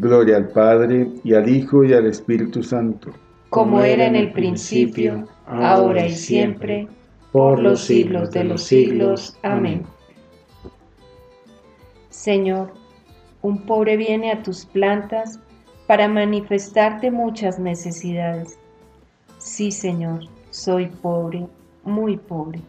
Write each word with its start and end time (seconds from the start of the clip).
Gloria 0.00 0.36
al 0.36 0.48
Padre, 0.48 1.08
y 1.24 1.34
al 1.34 1.48
Hijo, 1.48 1.84
y 1.84 1.92
al 1.92 2.06
Espíritu 2.06 2.62
Santo. 2.62 3.10
Como 3.50 3.82
era 3.82 4.06
en 4.06 4.14
el 4.14 4.32
principio, 4.32 5.26
ahora 5.46 6.06
y 6.06 6.12
siempre, 6.12 6.86
por 7.32 7.58
los 7.58 7.80
siglos 7.80 8.30
de 8.30 8.44
los 8.44 8.62
siglos. 8.62 9.36
Amén. 9.42 9.82
Señor, 12.10 12.72
un 13.42 13.62
pobre 13.62 13.96
viene 13.96 14.30
a 14.30 14.42
tus 14.42 14.64
plantas 14.66 15.40
para 15.88 16.06
manifestarte 16.06 17.10
muchas 17.10 17.58
necesidades. 17.58 18.58
Sí, 19.38 19.72
Señor, 19.72 20.20
soy 20.50 20.86
pobre, 20.86 21.46
muy 21.82 22.16
pobre. 22.16 22.60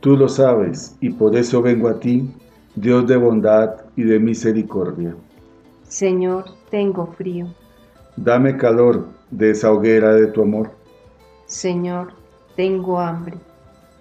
Tú 0.00 0.16
lo 0.16 0.28
sabes, 0.28 0.96
y 1.00 1.10
por 1.10 1.36
eso 1.36 1.62
vengo 1.62 1.88
a 1.88 2.00
ti 2.00 2.28
Dios 2.74 3.06
de 3.06 3.16
bondad 3.16 3.76
y 3.96 4.02
de 4.02 4.18
misericordia. 4.18 5.14
Señor, 5.88 6.44
tengo 6.70 7.06
frío. 7.06 7.46
Dame 8.16 8.56
calor 8.56 9.08
de 9.30 9.50
esa 9.50 9.72
hoguera 9.72 10.14
de 10.14 10.26
tu 10.26 10.42
amor. 10.42 10.70
Señor, 11.46 12.12
tengo 12.56 13.00
hambre. 13.00 13.38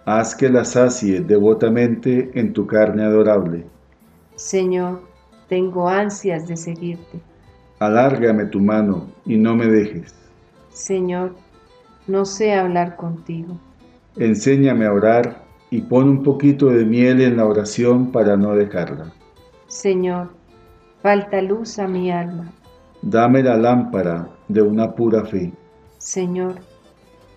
Haz 0.06 0.36
que 0.36 0.50
la 0.50 0.65
sacie 0.65 1.22
devotamente 1.22 2.32
en 2.34 2.51
tu 2.51 2.67
carne 2.67 3.03
adorable. 3.03 3.65
Señor, 4.36 5.01
tengo 5.48 5.88
ansias 5.88 6.48
de 6.48 6.58
seguirte. 6.58 7.21
Alárgame 7.80 8.45
tu 8.45 8.60
mano 8.60 9.08
y 9.26 9.38
no 9.38 9.56
me 9.56 9.67
dejes. 9.67 10.13
Señor, 10.69 11.36
no 12.06 12.26
sé 12.26 12.54
hablar 12.54 12.97
contigo. 12.97 13.58
Enséñame 14.17 14.86
a 14.86 14.93
orar 14.93 15.43
y 15.69 15.82
pon 15.82 16.10
un 16.10 16.23
poquito 16.23 16.67
de 16.67 16.86
miel 16.86 17.21
en 17.21 17.38
la 17.38 17.45
oración 17.45 18.12
para 18.12 18.36
no 18.36 18.56
dejarla. 18.56 19.13
Señor, 19.67 20.37
falta 21.08 21.41
luz 21.41 21.80
a 21.80 21.88
mi 21.88 22.12
alma. 22.12 22.52
Dame 23.02 23.41
la 23.41 23.56
lámpara 23.56 24.28
de 24.50 24.62
una 24.62 24.93
pura 24.93 25.24
fe. 25.24 25.54
Señor, 26.00 26.56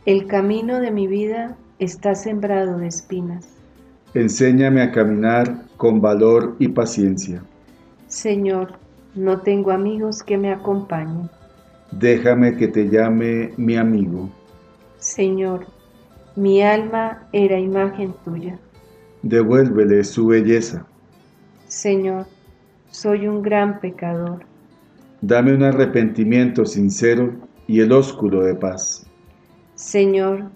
el 0.07 0.27
camino 0.27 0.81
de 0.81 0.91
mi 0.91 1.07
vida 1.07 1.57
está 1.79 2.17
sembrado 2.17 2.79
de 2.79 2.89
espinas. 2.89 3.47
Enséñame 4.15 4.83
a 4.83 4.91
caminar 4.91 5.67
con 5.77 6.01
valor 6.01 6.57
y 6.59 6.67
paciencia. 6.67 7.45
Señor, 8.09 8.73
no 9.15 9.43
tengo 9.43 9.71
amigos 9.71 10.25
que 10.25 10.37
me 10.37 10.51
acompañen. 10.51 11.31
Déjame 11.93 12.57
que 12.57 12.67
te 12.67 12.89
llame 12.89 13.55
mi 13.57 13.77
amigo. 13.77 14.31
Señor, 14.99 15.67
mi 16.35 16.61
alma 16.61 17.29
era 17.33 17.57
imagen 17.57 18.17
tuya. 18.25 18.59
Devuélvele 19.23 20.03
su 20.03 20.27
belleza. 20.27 20.85
Señor, 21.69 22.27
soy 22.90 23.26
un 23.26 23.42
gran 23.42 23.81
pecador. 23.81 24.44
Dame 25.20 25.55
un 25.55 25.62
arrepentimiento 25.62 26.64
sincero 26.64 27.33
y 27.66 27.81
el 27.81 27.92
ósculo 27.92 28.42
de 28.42 28.55
paz. 28.55 29.07
Señor, 29.74 30.50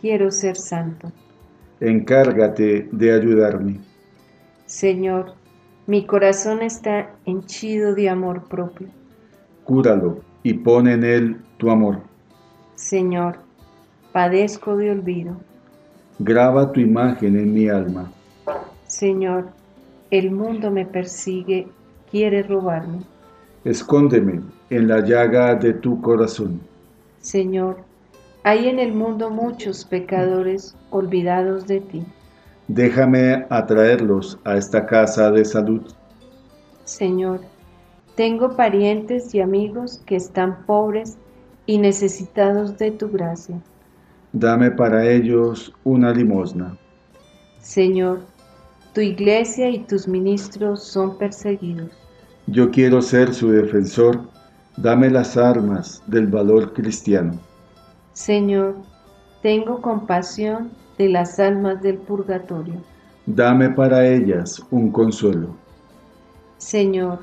quiero 0.00 0.30
ser 0.30 0.56
santo. 0.56 1.10
Encárgate 1.80 2.88
de 2.92 3.12
ayudarme. 3.12 3.80
Señor, 4.66 5.34
mi 5.86 6.06
corazón 6.06 6.62
está 6.62 7.14
henchido 7.24 7.94
de 7.94 8.08
amor 8.08 8.48
propio. 8.48 8.88
Cúralo 9.64 10.20
y 10.42 10.54
pon 10.54 10.86
en 10.88 11.04
él 11.04 11.36
tu 11.56 11.70
amor. 11.70 12.02
Señor, 12.74 13.38
padezco 14.12 14.76
de 14.76 14.90
olvido. 14.90 15.36
Graba 16.18 16.72
tu 16.72 16.80
imagen 16.80 17.38
en 17.38 17.54
mi 17.54 17.68
alma. 17.68 18.12
Señor, 18.86 19.48
el 20.10 20.30
mundo 20.30 20.70
me 20.70 20.86
persigue, 20.86 21.68
quiere 22.10 22.42
robarme. 22.42 23.00
Escóndeme 23.64 24.40
en 24.70 24.88
la 24.88 25.00
llaga 25.00 25.54
de 25.54 25.72
tu 25.74 26.00
corazón. 26.00 26.60
Señor, 27.20 27.78
hay 28.42 28.68
en 28.68 28.78
el 28.78 28.92
mundo 28.92 29.30
muchos 29.30 29.84
pecadores 29.84 30.76
olvidados 30.90 31.66
de 31.66 31.80
ti. 31.80 32.04
Déjame 32.68 33.46
atraerlos 33.50 34.38
a 34.44 34.56
esta 34.56 34.86
casa 34.86 35.30
de 35.30 35.44
salud. 35.44 35.82
Señor, 36.84 37.40
tengo 38.16 38.56
parientes 38.56 39.34
y 39.34 39.40
amigos 39.40 40.02
que 40.06 40.16
están 40.16 40.64
pobres 40.66 41.18
y 41.66 41.78
necesitados 41.78 42.78
de 42.78 42.90
tu 42.90 43.10
gracia 43.10 43.60
dame 44.32 44.70
para 44.70 45.08
ellos 45.08 45.72
una 45.84 46.12
limosna. 46.12 46.76
Señor, 47.58 48.20
tu 48.94 49.00
iglesia 49.00 49.68
y 49.70 49.80
tus 49.80 50.06
ministros 50.06 50.82
son 50.84 51.16
perseguidos. 51.18 51.90
Yo 52.46 52.70
quiero 52.70 53.00
ser 53.02 53.32
su 53.34 53.50
defensor, 53.50 54.20
dame 54.76 55.10
las 55.10 55.36
armas 55.36 56.02
del 56.06 56.26
valor 56.26 56.72
cristiano. 56.72 57.38
Señor, 58.12 58.76
tengo 59.42 59.80
compasión 59.80 60.70
de 60.98 61.08
las 61.08 61.38
almas 61.38 61.80
del 61.82 61.98
purgatorio. 61.98 62.82
Dame 63.26 63.70
para 63.70 64.06
ellas 64.06 64.62
un 64.70 64.90
consuelo. 64.90 65.54
Señor, 66.58 67.20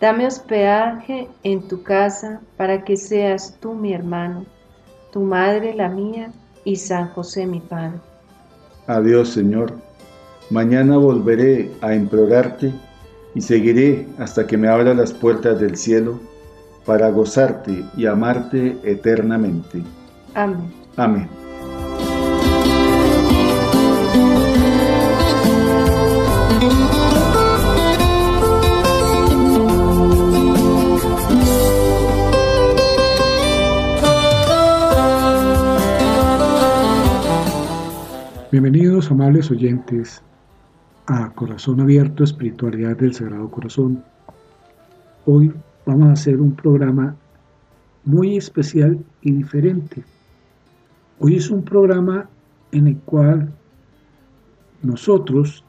dame 0.00 0.26
hospedaje 0.26 1.28
en 1.42 1.66
tu 1.68 1.82
casa 1.82 2.40
para 2.56 2.84
que 2.84 2.96
seas 2.96 3.56
tú 3.60 3.74
mi 3.74 3.92
hermano 3.92 4.44
tu 5.12 5.20
madre 5.20 5.74
la 5.74 5.88
mía 5.88 6.32
y 6.64 6.76
San 6.76 7.08
José 7.08 7.46
mi 7.46 7.60
Padre. 7.60 7.98
Adiós, 8.86 9.30
Señor. 9.30 9.72
Mañana 10.50 10.96
volveré 10.96 11.70
a 11.82 11.94
implorarte 11.94 12.72
y 13.34 13.40
seguiré 13.42 14.06
hasta 14.18 14.46
que 14.46 14.56
me 14.56 14.68
abra 14.68 14.94
las 14.94 15.12
puertas 15.12 15.60
del 15.60 15.76
cielo 15.76 16.18
para 16.86 17.10
gozarte 17.10 17.84
y 17.96 18.06
amarte 18.06 18.78
eternamente. 18.82 19.82
Amén. 20.34 20.72
Amén. 20.96 21.28
Bienvenidos, 38.50 39.10
amables 39.10 39.50
oyentes, 39.50 40.22
a 41.10 41.30
Corazón 41.30 41.80
Abierto, 41.80 42.22
Espiritualidad 42.22 42.94
del 42.98 43.14
Sagrado 43.14 43.50
Corazón. 43.50 44.04
Hoy 45.24 45.50
vamos 45.86 46.08
a 46.08 46.12
hacer 46.12 46.38
un 46.38 46.54
programa 46.54 47.16
muy 48.04 48.36
especial 48.36 48.98
y 49.22 49.32
diferente. 49.32 50.04
Hoy 51.18 51.36
es 51.36 51.48
un 51.48 51.64
programa 51.64 52.28
en 52.72 52.88
el 52.88 52.98
cual 52.98 53.50
nosotros 54.82 55.64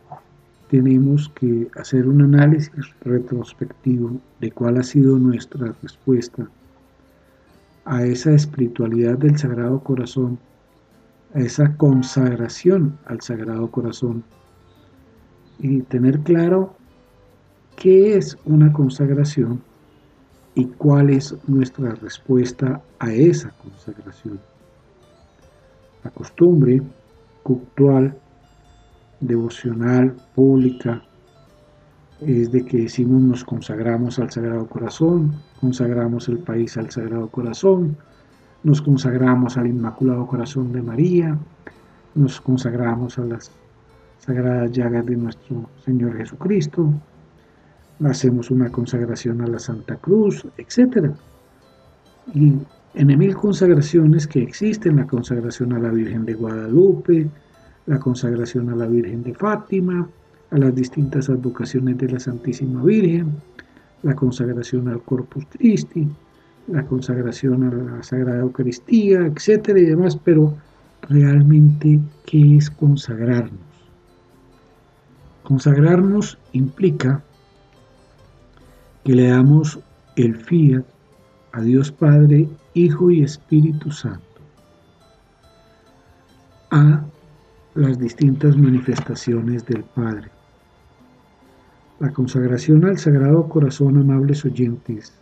tenemos 0.70 1.30
que 1.30 1.70
hacer 1.78 2.06
un 2.06 2.22
análisis 2.22 2.94
retrospectivo 3.06 4.20
de 4.42 4.52
cuál 4.52 4.78
ha 4.78 4.84
sido 4.84 5.18
nuestra 5.18 5.74
respuesta 5.82 6.50
a 7.86 8.04
esa 8.04 8.32
espiritualidad 8.32 9.18
del 9.18 9.38
Sagrado 9.38 9.80
Corazón 9.80 10.38
a 11.34 11.40
esa 11.40 11.78
consagración 11.78 12.98
al 13.06 13.22
Sagrado 13.22 13.72
Corazón 13.72 14.24
y 15.60 15.82
tener 15.82 16.20
claro 16.22 16.76
qué 17.76 18.18
es 18.18 18.38
una 18.46 18.72
consagración 18.72 19.62
y 20.56 20.66
cuál 20.66 21.10
es 21.10 21.36
nuestra 21.48 21.96
respuesta 21.96 22.82
a 23.00 23.14
esa 23.14 23.52
consagración. 23.62 24.40
La 26.04 26.12
costumbre 26.12 26.82
cultural, 27.44 28.18
devocional, 29.20 30.16
pública, 30.36 31.04
es 32.22 32.52
de 32.52 32.66
que 32.66 32.78
decimos 32.78 33.22
nos 33.22 33.44
consagramos 33.46 34.20
al 34.20 34.30
Sagrado 34.30 34.68
Corazón, 34.68 35.34
consagramos 35.62 36.28
el 36.28 36.40
país 36.40 36.76
al 36.78 36.92
Sagrado 36.92 37.28
Corazón, 37.30 37.98
nos 38.64 38.82
consagramos 38.82 39.58
al 39.58 39.68
Inmaculado 39.68 40.28
Corazón 40.28 40.74
de 40.74 40.82
María, 40.82 41.38
nos 42.16 42.42
consagramos 42.42 43.18
a 43.18 43.24
las 43.24 43.52
sagradas 44.30 44.72
llagas 44.72 45.08
de 45.08 45.16
nuestro 45.16 45.68
Señor 45.84 46.16
Jesucristo, 46.16 46.94
hacemos 48.06 48.52
una 48.52 48.70
consagración 48.70 49.42
a 49.42 49.48
la 49.48 49.58
Santa 49.58 49.96
Cruz, 49.96 50.46
etc. 50.58 51.10
Y 52.36 52.54
en 52.94 53.18
mil 53.18 53.36
consagraciones 53.36 54.28
que 54.28 54.44
existen, 54.44 54.98
la 54.98 55.08
consagración 55.08 55.74
a 55.74 55.80
la 55.80 55.90
Virgen 55.90 56.26
de 56.26 56.36
Guadalupe, 56.36 57.28
la 57.88 57.98
consagración 57.98 58.70
a 58.70 58.76
la 58.76 58.86
Virgen 58.86 59.24
de 59.24 59.34
Fátima, 59.34 60.08
a 60.52 60.58
las 60.60 60.76
distintas 60.76 61.28
advocaciones 61.28 61.98
de 61.98 62.10
la 62.10 62.20
Santísima 62.20 62.84
Virgen, 62.84 63.32
la 64.04 64.14
consagración 64.14 64.90
al 64.90 65.02
Corpus 65.02 65.44
Christi, 65.58 66.08
la 66.68 66.86
consagración 66.86 67.64
a 67.64 67.72
la 67.72 68.04
Sagrada 68.04 68.42
Eucaristía, 68.42 69.26
etcétera 69.26 69.80
y 69.80 69.86
demás, 69.86 70.16
pero 70.24 70.54
realmente, 71.10 72.00
¿qué 72.28 72.58
es 72.58 72.70
consagrarnos? 72.70 73.69
Consagrarnos 75.50 76.38
implica 76.54 77.24
que 79.04 79.16
le 79.16 79.30
damos 79.30 79.80
el 80.16 80.36
fiat 80.36 80.86
a 81.54 81.62
Dios 81.62 81.92
Padre, 81.92 82.48
Hijo 82.76 83.10
y 83.10 83.24
Espíritu 83.24 83.92
Santo, 83.92 84.22
a 86.70 87.04
las 87.74 87.98
distintas 87.98 88.56
manifestaciones 88.58 89.66
del 89.66 89.84
Padre. 89.86 90.30
La 92.00 92.12
consagración 92.12 92.86
al 92.86 93.00
Sagrado 93.00 93.50
Corazón, 93.50 93.98
amables 93.98 94.46
oyentes, 94.46 95.14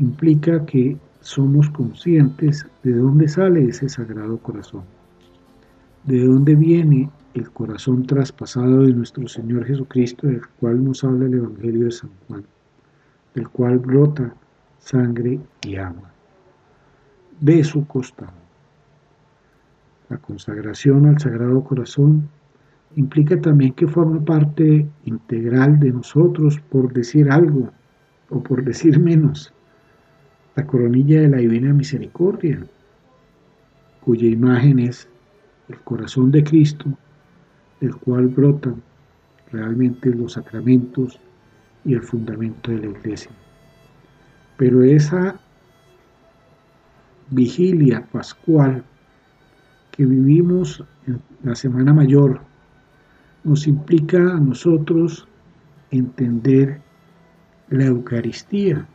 implica 0.00 0.64
que 0.64 0.96
somos 1.20 1.68
conscientes 1.68 2.66
de 2.82 2.94
dónde 2.94 3.28
sale 3.28 3.64
ese 3.68 3.90
Sagrado 3.90 4.38
Corazón, 4.38 4.84
de 6.04 6.24
dónde 6.24 6.54
viene 6.54 7.10
el 7.34 7.50
corazón 7.50 8.06
traspasado 8.06 8.82
de 8.82 8.92
nuestro 8.92 9.28
Señor 9.28 9.64
Jesucristo, 9.64 10.26
del 10.26 10.46
cual 10.58 10.84
nos 10.84 11.04
habla 11.04 11.26
el 11.26 11.34
Evangelio 11.34 11.84
de 11.84 11.92
San 11.92 12.10
Juan, 12.26 12.44
del 13.34 13.48
cual 13.48 13.78
brota 13.78 14.34
sangre 14.78 15.38
y 15.62 15.76
agua, 15.76 16.10
de 17.40 17.62
su 17.62 17.86
costado. 17.86 18.32
La 20.08 20.18
consagración 20.18 21.06
al 21.06 21.20
Sagrado 21.20 21.62
Corazón 21.62 22.28
implica 22.96 23.40
también 23.40 23.74
que 23.74 23.86
forma 23.86 24.24
parte 24.24 24.88
integral 25.04 25.78
de 25.78 25.92
nosotros, 25.92 26.58
por 26.68 26.92
decir 26.92 27.30
algo 27.30 27.70
o 28.30 28.42
por 28.42 28.64
decir 28.64 28.98
menos, 28.98 29.52
la 30.56 30.66
coronilla 30.66 31.20
de 31.20 31.28
la 31.28 31.36
Divina 31.38 31.72
Misericordia, 31.72 32.58
cuya 34.00 34.26
imagen 34.26 34.80
es 34.80 35.08
el 35.68 35.78
corazón 35.80 36.32
de 36.32 36.42
Cristo, 36.42 36.86
del 37.80 37.96
cual 37.96 38.28
brotan 38.28 38.82
realmente 39.52 40.14
los 40.14 40.34
sacramentos 40.34 41.18
y 41.84 41.94
el 41.94 42.02
fundamento 42.02 42.70
de 42.70 42.78
la 42.78 42.86
iglesia. 42.86 43.30
Pero 44.56 44.82
esa 44.82 45.40
vigilia 47.30 48.06
pascual 48.12 48.84
que 49.92 50.04
vivimos 50.04 50.84
en 51.06 51.20
la 51.42 51.54
Semana 51.54 51.92
Mayor 51.92 52.40
nos 53.44 53.66
implica 53.66 54.18
a 54.18 54.40
nosotros 54.40 55.26
entender 55.90 56.80
la 57.70 57.86
Eucaristía 57.86 58.86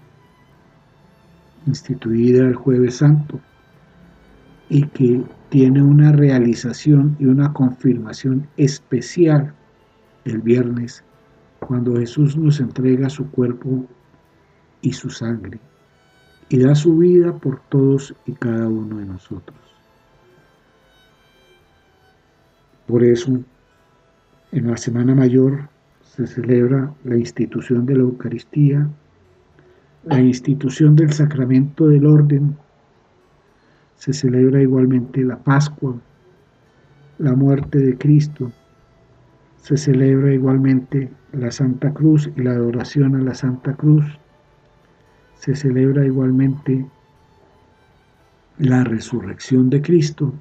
instituida 1.65 2.43
el 2.43 2.55
jueves 2.55 2.97
santo 2.97 3.39
y 4.69 4.83
que 4.87 5.23
tiene 5.55 5.81
una 5.81 6.11
realización 6.11 7.15
y 7.17 7.27
una 7.27 7.53
confirmación 7.53 8.45
especial 8.57 9.53
el 10.25 10.41
viernes 10.41 11.01
cuando 11.61 11.95
Jesús 11.95 12.35
nos 12.35 12.59
entrega 12.59 13.09
su 13.09 13.31
cuerpo 13.31 13.85
y 14.81 14.91
su 14.91 15.09
sangre 15.09 15.57
y 16.49 16.59
da 16.59 16.75
su 16.75 16.97
vida 16.97 17.31
por 17.37 17.61
todos 17.69 18.13
y 18.25 18.33
cada 18.33 18.67
uno 18.67 18.97
de 18.97 19.05
nosotros. 19.05 19.57
Por 22.85 23.01
eso, 23.05 23.39
en 24.51 24.67
la 24.67 24.75
Semana 24.75 25.15
Mayor 25.15 25.69
se 26.01 26.27
celebra 26.27 26.93
la 27.05 27.15
institución 27.15 27.85
de 27.85 27.95
la 27.95 28.01
Eucaristía, 28.01 28.89
la 30.03 30.19
institución 30.19 30.97
del 30.97 31.13
sacramento 31.13 31.87
del 31.87 32.07
orden, 32.07 32.57
se 33.95 34.13
celebra 34.13 34.61
igualmente 34.61 35.23
la 35.23 35.37
Pascua, 35.37 35.95
la 37.17 37.35
muerte 37.35 37.79
de 37.79 37.97
Cristo, 37.97 38.51
se 39.57 39.77
celebra 39.77 40.33
igualmente 40.33 41.09
la 41.31 41.51
Santa 41.51 41.93
Cruz 41.93 42.29
y 42.35 42.41
la 42.41 42.51
adoración 42.51 43.15
a 43.15 43.21
la 43.21 43.33
Santa 43.33 43.73
Cruz, 43.73 44.05
se 45.35 45.55
celebra 45.55 46.05
igualmente 46.05 46.85
la 48.57 48.83
resurrección 48.83 49.69
de 49.69 49.81
Cristo, 49.81 50.33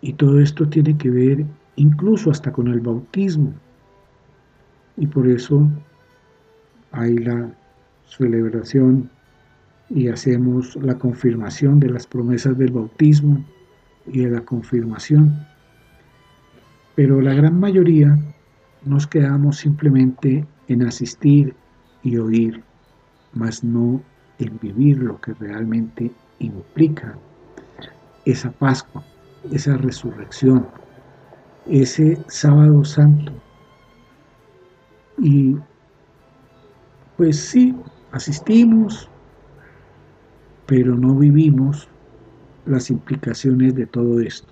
y 0.00 0.12
todo 0.12 0.40
esto 0.40 0.68
tiene 0.68 0.96
que 0.98 1.10
ver 1.10 1.46
incluso 1.76 2.30
hasta 2.30 2.52
con 2.52 2.68
el 2.68 2.80
bautismo. 2.80 3.52
Y 4.96 5.06
por 5.06 5.26
eso 5.26 5.66
hay 6.92 7.16
la 7.18 7.50
celebración 8.06 9.10
y 9.94 10.08
hacemos 10.08 10.76
la 10.76 10.98
confirmación 10.98 11.80
de 11.80 11.88
las 11.88 12.06
promesas 12.06 12.58
del 12.58 12.72
bautismo 12.72 13.42
y 14.06 14.20
de 14.20 14.30
la 14.30 14.40
confirmación. 14.42 15.34
Pero 16.94 17.22
la 17.22 17.32
gran 17.32 17.58
mayoría 17.58 18.18
nos 18.84 19.06
quedamos 19.06 19.56
simplemente 19.56 20.46
en 20.68 20.82
asistir 20.82 21.54
y 22.02 22.18
oír, 22.18 22.62
mas 23.32 23.64
no 23.64 24.02
en 24.38 24.58
vivir 24.60 24.98
lo 24.98 25.18
que 25.20 25.32
realmente 25.34 26.10
implica 26.38 27.16
esa 28.26 28.50
Pascua 28.50 29.02
esa 29.52 29.76
resurrección, 29.76 30.66
ese 31.66 32.18
sábado 32.28 32.84
santo. 32.84 33.32
Y 35.18 35.56
pues 37.16 37.38
sí, 37.38 37.74
asistimos, 38.12 39.08
pero 40.66 40.96
no 40.96 41.14
vivimos 41.14 41.88
las 42.66 42.90
implicaciones 42.90 43.74
de 43.74 43.86
todo 43.86 44.20
esto. 44.20 44.48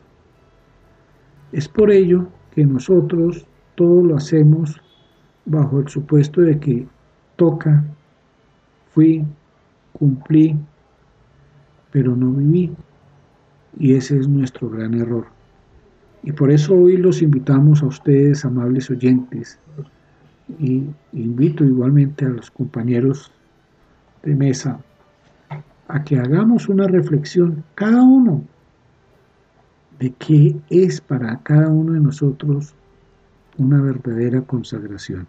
Es 1.52 1.68
por 1.68 1.90
ello 1.90 2.28
que 2.54 2.64
nosotros 2.64 3.46
todo 3.74 4.02
lo 4.02 4.16
hacemos 4.16 4.80
bajo 5.44 5.80
el 5.80 5.88
supuesto 5.88 6.40
de 6.42 6.58
que 6.58 6.86
toca, 7.36 7.84
fui, 8.92 9.24
cumplí, 9.92 10.56
pero 11.90 12.14
no 12.14 12.30
viví. 12.32 12.72
Y 13.78 13.94
ese 13.94 14.18
es 14.18 14.28
nuestro 14.28 14.68
gran 14.68 14.94
error. 14.94 15.26
Y 16.22 16.32
por 16.32 16.50
eso 16.50 16.74
hoy 16.74 16.98
los 16.98 17.22
invitamos 17.22 17.82
a 17.82 17.86
ustedes, 17.86 18.44
amables 18.44 18.90
oyentes, 18.90 19.58
y 20.58 20.84
invito 21.12 21.64
igualmente 21.64 22.26
a 22.26 22.28
los 22.28 22.50
compañeros 22.50 23.32
de 24.22 24.34
mesa 24.34 24.78
a 25.92 26.02
que 26.04 26.18
hagamos 26.18 26.70
una 26.70 26.88
reflexión 26.88 27.62
cada 27.74 28.02
uno 28.02 28.42
de 29.98 30.10
qué 30.12 30.56
es 30.70 31.02
para 31.02 31.38
cada 31.42 31.68
uno 31.68 31.92
de 31.92 32.00
nosotros 32.00 32.74
una 33.58 33.78
verdadera 33.82 34.40
consagración. 34.40 35.26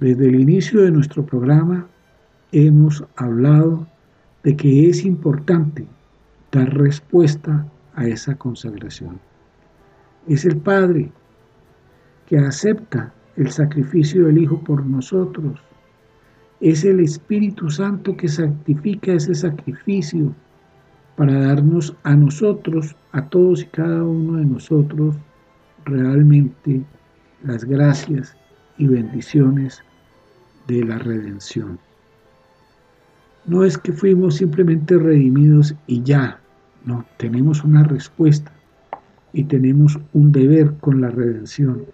Desde 0.00 0.26
el 0.26 0.40
inicio 0.40 0.82
de 0.82 0.90
nuestro 0.90 1.24
programa 1.24 1.86
hemos 2.50 3.04
hablado 3.14 3.86
de 4.42 4.56
que 4.56 4.90
es 4.90 5.04
importante 5.04 5.86
dar 6.50 6.76
respuesta 6.76 7.64
a 7.94 8.06
esa 8.06 8.34
consagración. 8.34 9.20
Es 10.26 10.44
el 10.44 10.56
Padre 10.56 11.12
que 12.26 12.36
acepta 12.36 13.14
el 13.36 13.52
sacrificio 13.52 14.26
del 14.26 14.38
Hijo 14.38 14.58
por 14.64 14.84
nosotros. 14.84 15.60
Es 16.60 16.84
el 16.84 17.00
Espíritu 17.00 17.70
Santo 17.70 18.14
que 18.16 18.28
santifica 18.28 19.14
ese 19.14 19.34
sacrificio 19.34 20.34
para 21.16 21.40
darnos 21.40 21.96
a 22.02 22.14
nosotros, 22.14 22.94
a 23.12 23.26
todos 23.28 23.62
y 23.62 23.66
cada 23.66 24.04
uno 24.04 24.38
de 24.38 24.44
nosotros, 24.44 25.16
realmente 25.86 26.82
las 27.42 27.64
gracias 27.64 28.36
y 28.76 28.86
bendiciones 28.86 29.82
de 30.66 30.84
la 30.84 30.98
redención. 30.98 31.78
no 33.46 33.64
es 33.64 33.78
que 33.78 33.92
fuimos 33.92 34.36
simplemente 34.36 34.98
redimidos 34.98 35.74
y 35.86 36.02
ya, 36.02 36.40
no, 36.84 37.06
tenemos 37.16 37.64
una 37.64 37.84
respuesta 37.84 38.52
y 39.32 39.44
tenemos 39.44 39.98
un 40.12 40.30
deber 40.30 40.74
con 40.80 41.00
la 41.00 41.08
redención. 41.08 41.86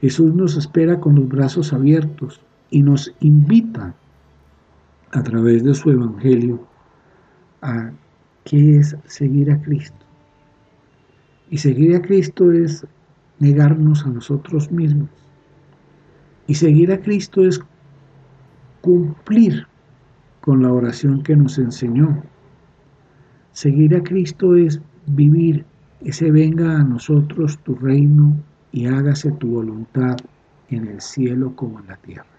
Jesús 0.00 0.32
nos 0.34 0.56
espera 0.56 1.00
con 1.00 1.16
los 1.16 1.28
brazos 1.28 1.72
abiertos 1.72 2.40
y 2.70 2.82
nos 2.82 3.14
invita 3.20 3.94
a 5.12 5.22
través 5.22 5.64
de 5.64 5.74
su 5.74 5.90
evangelio 5.90 6.66
a 7.62 7.90
qué 8.44 8.78
es 8.78 8.96
seguir 9.06 9.50
a 9.50 9.60
Cristo. 9.60 10.04
Y 11.50 11.58
seguir 11.58 11.94
a 11.94 12.02
Cristo 12.02 12.52
es 12.52 12.86
negarnos 13.38 14.04
a 14.04 14.08
nosotros 14.08 14.70
mismos. 14.70 15.08
Y 16.46 16.54
seguir 16.54 16.92
a 16.92 17.00
Cristo 17.00 17.44
es 17.44 17.60
cumplir 18.80 19.66
con 20.40 20.62
la 20.62 20.72
oración 20.72 21.22
que 21.22 21.36
nos 21.36 21.58
enseñó. 21.58 22.22
Seguir 23.52 23.96
a 23.96 24.02
Cristo 24.02 24.54
es 24.54 24.80
vivir 25.06 25.64
ese 26.00 26.30
venga 26.30 26.78
a 26.78 26.84
nosotros 26.84 27.58
tu 27.64 27.74
reino 27.74 28.36
y 28.70 28.86
hágase 28.86 29.32
tu 29.32 29.48
voluntad 29.48 30.16
en 30.68 30.86
el 30.86 31.00
cielo 31.00 31.54
como 31.56 31.80
en 31.80 31.86
la 31.86 31.96
tierra. 31.96 32.35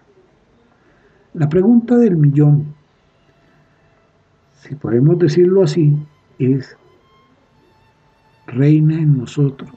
La 1.37 1.47
pregunta 1.47 1.95
del 1.97 2.17
millón, 2.17 2.73
si 4.53 4.73
podemos 4.73 5.19
decirlo 5.19 5.61
así, 5.61 5.95
es, 6.39 6.75
¿reina 8.47 8.95
en 8.95 9.19
nosotros? 9.19 9.69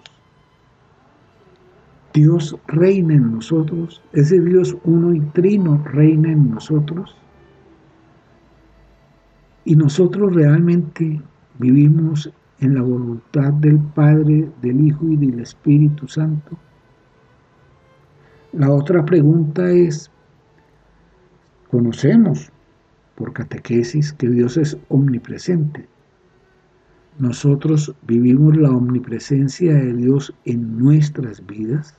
Dios 2.15 2.57
reina 2.67 3.13
en 3.13 3.33
nosotros, 3.33 4.01
ese 4.15 4.41
Dios 4.41 4.75
uno 4.85 5.13
y 5.13 5.21
trino 5.21 5.85
reina 5.85 6.33
en 6.33 6.51
nosotros. 6.51 7.15
Y 9.67 9.77
nosotros 9.77 10.35
realmente 10.35 11.21
vivimos 11.59 12.33
en 12.61 12.75
la 12.75 12.81
voluntad 12.81 13.53
del 13.53 13.79
Padre, 13.81 14.49
del 14.63 14.81
Hijo 14.81 15.05
y 15.11 15.17
del 15.17 15.41
Espíritu 15.41 16.09
Santo. 16.09 16.57
La 18.53 18.71
otra 18.71 19.05
pregunta 19.05 19.71
es, 19.71 20.11
conocemos 21.71 22.51
por 23.15 23.33
catequesis 23.33 24.13
que 24.13 24.29
Dios 24.29 24.57
es 24.57 24.77
omnipresente. 24.89 25.87
Nosotros 27.19 27.95
vivimos 28.07 28.57
la 28.57 28.71
omnipresencia 28.71 29.75
de 29.75 29.93
Dios 29.95 30.35
en 30.45 30.79
nuestras 30.79 31.45
vidas, 31.47 31.97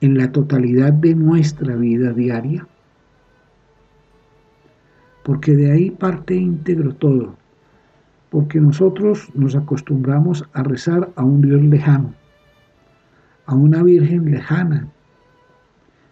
en 0.00 0.18
la 0.18 0.32
totalidad 0.32 0.92
de 0.92 1.14
nuestra 1.14 1.76
vida 1.76 2.12
diaria, 2.12 2.66
porque 5.24 5.54
de 5.54 5.72
ahí 5.72 5.90
parte 5.90 6.34
íntegro 6.34 6.94
todo 6.94 7.40
porque 8.30 8.60
nosotros 8.60 9.28
nos 9.34 9.56
acostumbramos 9.56 10.48
a 10.52 10.62
rezar 10.62 11.10
a 11.16 11.24
un 11.24 11.42
Dios 11.42 11.62
lejano, 11.62 12.14
a 13.46 13.54
una 13.54 13.82
Virgen 13.82 14.30
lejana. 14.30 14.88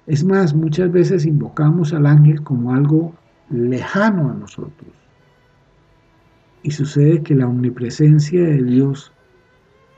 Es 0.08 0.24
más, 0.24 0.54
muchas 0.54 0.90
veces 0.90 1.24
invocamos 1.24 1.92
al 1.92 2.06
ángel 2.06 2.42
como 2.42 2.74
algo 2.74 3.14
lejano 3.50 4.30
a 4.30 4.34
nosotros. 4.34 4.90
Y 6.64 6.72
sucede 6.72 7.22
que 7.22 7.36
la 7.36 7.46
omnipresencia 7.46 8.42
de 8.42 8.64
Dios 8.64 9.12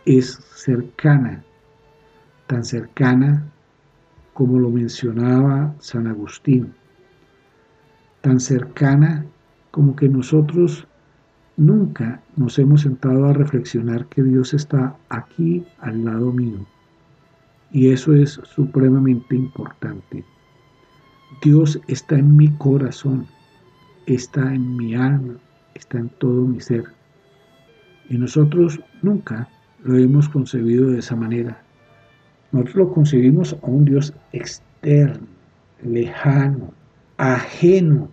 es 0.05 0.39
cercana, 0.55 1.43
tan 2.47 2.65
cercana 2.65 3.51
como 4.35 4.59
lo 4.59 4.69
mencionaba 4.69 5.75
San 5.79 6.07
Agustín, 6.07 6.75
tan 8.21 8.41
cercana 8.41 9.25
como 9.71 9.97
que 9.97 10.09
nosotros 10.09 10.87
Nunca 11.61 12.23
nos 12.37 12.59
hemos 12.59 12.81
sentado 12.81 13.27
a 13.27 13.35
reflexionar 13.35 14.07
que 14.07 14.23
Dios 14.23 14.55
está 14.55 14.97
aquí 15.11 15.63
al 15.81 16.07
lado 16.07 16.33
mío. 16.33 16.65
Y 17.73 17.91
eso 17.91 18.15
es 18.15 18.41
supremamente 18.45 19.37
importante. 19.37 20.25
Dios 21.43 21.81
está 21.87 22.19
en 22.19 22.37
mi 22.37 22.49
corazón, 22.57 23.27
está 24.07 24.55
en 24.55 24.77
mi 24.77 24.95
alma, 24.95 25.35
está 25.75 25.99
en 25.99 26.09
todo 26.19 26.43
mi 26.43 26.61
ser. 26.61 26.85
Y 28.09 28.19
nosotros 28.19 28.81
nunca 29.03 29.49
lo 29.85 29.97
hemos 29.97 30.29
concebido 30.29 30.91
de 30.91 30.99
esa 30.99 31.15
manera. 31.15 31.63
Nosotros 32.53 32.77
lo 32.77 32.93
concebimos 32.93 33.57
a 33.63 33.67
un 33.67 33.85
Dios 33.85 34.13
externo, 34.33 35.27
lejano, 35.83 36.75
ajeno 37.17 38.09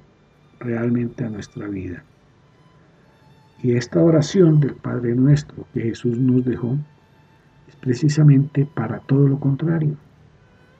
realmente 0.59 1.23
a 1.23 1.29
nuestra 1.29 1.67
vida. 1.67 2.03
Y 3.63 3.73
esta 3.73 3.99
oración 3.99 4.59
del 4.59 4.75
Padre 4.75 5.15
Nuestro 5.15 5.65
que 5.73 5.81
Jesús 5.81 6.19
nos 6.19 6.45
dejó 6.45 6.77
es 7.67 7.75
precisamente 7.75 8.65
para 8.65 8.99
todo 8.99 9.27
lo 9.27 9.39
contrario, 9.39 9.95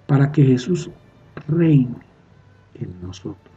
para 0.08 0.32
que 0.32 0.44
Jesús 0.44 0.90
reine 1.48 1.96
en 2.76 3.02
nosotros, 3.02 3.54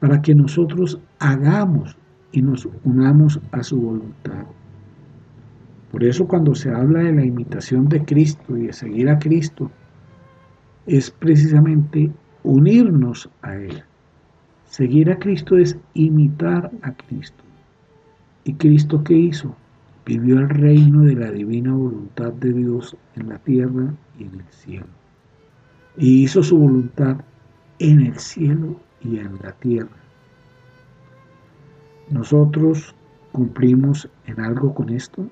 para 0.00 0.20
que 0.22 0.34
nosotros 0.34 1.00
hagamos 1.18 1.96
y 2.32 2.42
nos 2.42 2.68
unamos 2.84 3.40
a 3.52 3.62
su 3.62 3.80
voluntad. 3.80 4.44
Por 5.90 6.02
eso 6.02 6.26
cuando 6.26 6.54
se 6.54 6.70
habla 6.70 7.00
de 7.00 7.12
la 7.12 7.24
imitación 7.24 7.88
de 7.88 8.04
Cristo 8.04 8.56
y 8.56 8.66
de 8.66 8.72
seguir 8.72 9.08
a 9.08 9.18
Cristo, 9.18 9.70
es 10.86 11.10
precisamente 11.10 12.10
unirnos 12.42 13.30
a 13.42 13.54
Él. 13.54 13.82
Seguir 14.66 15.10
a 15.10 15.18
Cristo 15.18 15.56
es 15.56 15.78
imitar 15.94 16.70
a 16.82 16.92
Cristo. 16.92 17.44
¿Y 18.42 18.54
Cristo 18.54 19.02
qué 19.04 19.14
hizo? 19.14 19.54
Vivió 20.06 20.38
el 20.38 20.50
reino 20.50 21.00
de 21.02 21.14
la 21.14 21.30
divina 21.30 21.72
voluntad 21.72 22.32
de 22.34 22.52
Dios 22.52 22.94
en 23.16 23.30
la 23.30 23.38
tierra 23.38 23.94
y 24.18 24.24
en 24.24 24.34
el 24.34 24.46
cielo. 24.50 24.86
Y 25.96 26.24
hizo 26.24 26.42
su 26.42 26.58
voluntad 26.58 27.16
en 27.78 28.00
el 28.00 28.18
cielo 28.18 28.78
y 29.00 29.18
en 29.18 29.38
la 29.42 29.52
tierra. 29.52 29.96
¿Nosotros 32.10 32.94
cumplimos 33.32 34.10
en 34.26 34.40
algo 34.40 34.74
con 34.74 34.90
esto? 34.90 35.26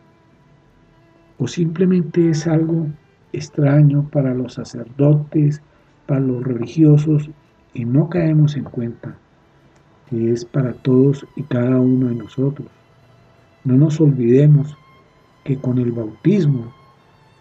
¿O 1.39 1.47
simplemente 1.47 2.31
es 2.31 2.47
algo 2.47 2.87
extraño 3.35 4.09
para 4.11 4.33
los 4.33 4.55
sacerdotes, 4.55 5.61
para 6.07 6.21
los 6.21 6.43
religiosos 6.43 7.29
y 7.75 7.85
no 7.85 8.09
caemos 8.09 8.57
en 8.57 8.65
cuenta 8.65 9.17
que 10.09 10.33
es 10.33 10.47
para 10.47 10.73
todos 10.73 11.27
y 11.37 11.43
cada 11.43 11.79
uno 11.79 12.09
de 12.09 12.15
nosotros? 12.15 12.69
No 13.65 13.77
nos 13.77 14.01
olvidemos 14.01 14.77
que 15.45 15.57
con 15.57 15.79
el 15.79 15.93
bautismo 15.93 16.73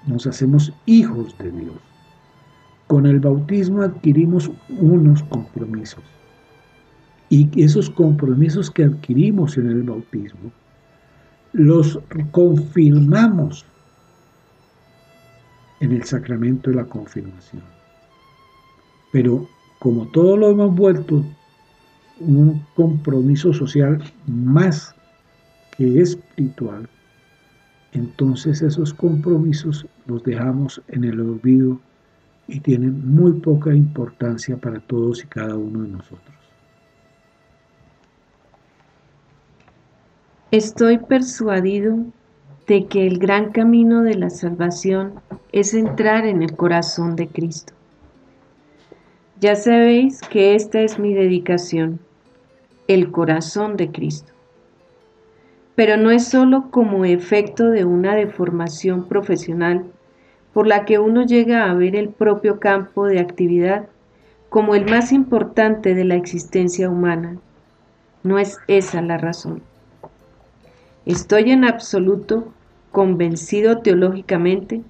nos 0.06 0.28
hacemos 0.28 0.74
hijos 0.86 1.38
de 1.38 1.52
Dios. 1.52 1.76
Con 2.88 3.06
el 3.06 3.20
bautismo 3.20 3.82
adquirimos 3.82 4.52
unos 4.70 5.24
compromisos. 5.24 6.04
Y 7.30 7.50
esos 7.64 7.90
compromisos 7.90 8.70
que 8.70 8.84
adquirimos 8.84 9.58
en 9.58 9.70
el 9.70 9.84
bautismo 9.84 10.52
los 11.54 12.00
confirmamos 12.32 13.66
en 15.80 15.92
el 15.92 16.04
sacramento 16.04 16.70
de 16.70 16.78
la 16.78 16.86
confirmación. 16.86 17.64
Pero 19.12 19.48
como 19.80 20.06
todo 20.08 20.38
lo 20.38 20.50
hemos 20.50 20.76
vuelto 20.76 21.26
un 22.20 22.64
compromiso 22.76 23.52
social 23.54 24.02
más 24.28 24.96
espiritual, 25.84 26.88
entonces 27.94 28.62
esos 28.62 28.94
compromisos 28.94 29.86
los 30.06 30.24
dejamos 30.24 30.82
en 30.88 31.04
el 31.04 31.20
olvido 31.20 31.80
y 32.48 32.60
tienen 32.60 33.14
muy 33.14 33.34
poca 33.34 33.74
importancia 33.74 34.58
para 34.58 34.80
todos 34.80 35.24
y 35.24 35.28
cada 35.28 35.56
uno 35.56 35.84
de 35.84 35.90
nosotros. 35.90 36.36
Estoy 40.52 40.98
persuadido 40.98 41.98
de 42.68 42.86
que 42.88 43.08
el 43.08 43.20
gran 43.20 43.52
camino 43.52 44.04
de 44.04 44.16
la 44.16 44.30
salvación 44.30 45.14
es 45.52 45.74
entrar 45.74 46.26
en 46.26 46.42
el 46.42 46.56
corazón 46.56 47.16
de 47.16 47.28
Cristo. 47.28 47.74
Ya 49.40 49.56
sabéis 49.56 50.22
que 50.22 50.56
esta 50.56 50.82
es 50.82 51.00
mi 51.00 51.14
dedicación, 51.14 52.00
el 52.88 53.12
corazón 53.12 53.76
de 53.78 53.92
Cristo 53.92 54.32
pero 55.76 55.98
no 55.98 56.12
es 56.12 56.28
sólo 56.28 56.70
como 56.70 57.06
efecto 57.06 57.70
de 57.70 57.86
una 57.86 58.16
deformación 58.16 59.08
profesional 59.08 59.86
por 60.54 60.68
la 60.68 60.86
que 60.86 61.00
uno 61.00 61.26
llega 61.26 61.70
a 61.70 61.74
ver 61.74 61.96
el 61.96 62.10
propio 62.10 62.60
campo 62.60 63.06
de 63.06 63.20
actividad 63.20 63.88
como 64.50 64.76
el 64.76 64.86
más 64.90 65.12
importante 65.14 65.96
de 65.96 66.04
la 66.04 66.16
existencia 66.16 66.90
humana. 66.90 67.38
No 68.24 68.38
es 68.38 68.60
esa 68.68 69.02
la 69.02 69.18
razón. 69.18 69.62
Estoy 71.06 71.52
en 71.52 71.64
absoluto 71.64 72.52
convencido 72.92 73.80
teológicamente 73.80 74.82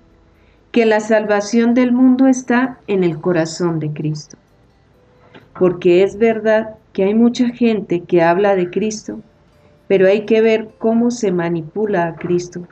que 0.72 0.86
la 0.86 1.00
salvación 1.00 1.74
del 1.74 1.92
mundo 1.92 2.28
está 2.28 2.80
en 2.88 3.04
el 3.04 3.20
corazón 3.20 3.80
de 3.80 3.92
Cristo, 3.92 4.38
porque 5.58 6.04
es 6.04 6.18
verdad 6.18 6.76
que 6.94 7.04
hay 7.04 7.14
mucha 7.14 7.50
gente 7.50 8.02
que 8.02 8.22
habla 8.22 8.56
de 8.56 8.70
Cristo, 8.70 9.20
pero 9.92 10.08
hay 10.08 10.22
que 10.22 10.40
ver 10.40 10.70
cómo 10.78 11.12
se 11.12 11.34
manipula 11.34 12.08
a 12.08 12.16
Cristo 12.16 12.66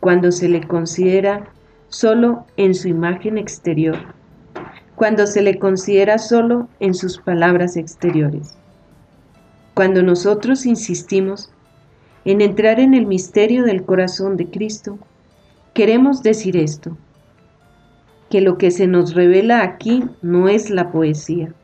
cuando 0.00 0.32
se 0.32 0.48
le 0.48 0.66
considera 0.66 1.52
solo 1.86 2.46
en 2.56 2.74
su 2.74 2.88
imagen 2.88 3.38
exterior, 3.38 3.96
cuando 4.96 5.28
se 5.28 5.40
le 5.40 5.60
considera 5.60 6.18
solo 6.18 6.68
en 6.80 6.94
sus 6.94 7.18
palabras 7.18 7.76
exteriores. 7.76 8.58
Cuando 9.74 10.02
nosotros 10.02 10.66
insistimos 10.66 11.52
en 12.24 12.40
entrar 12.40 12.80
en 12.80 12.94
el 12.94 13.06
misterio 13.06 13.62
del 13.62 13.84
corazón 13.84 14.36
de 14.36 14.50
Cristo, 14.50 14.98
queremos 15.74 16.24
decir 16.24 16.56
esto, 16.56 16.96
que 18.30 18.40
lo 18.40 18.58
que 18.58 18.72
se 18.72 18.88
nos 18.88 19.14
revela 19.14 19.62
aquí 19.62 20.02
no 20.22 20.48
es 20.48 20.70
la 20.70 20.90
poesía. 20.90 21.54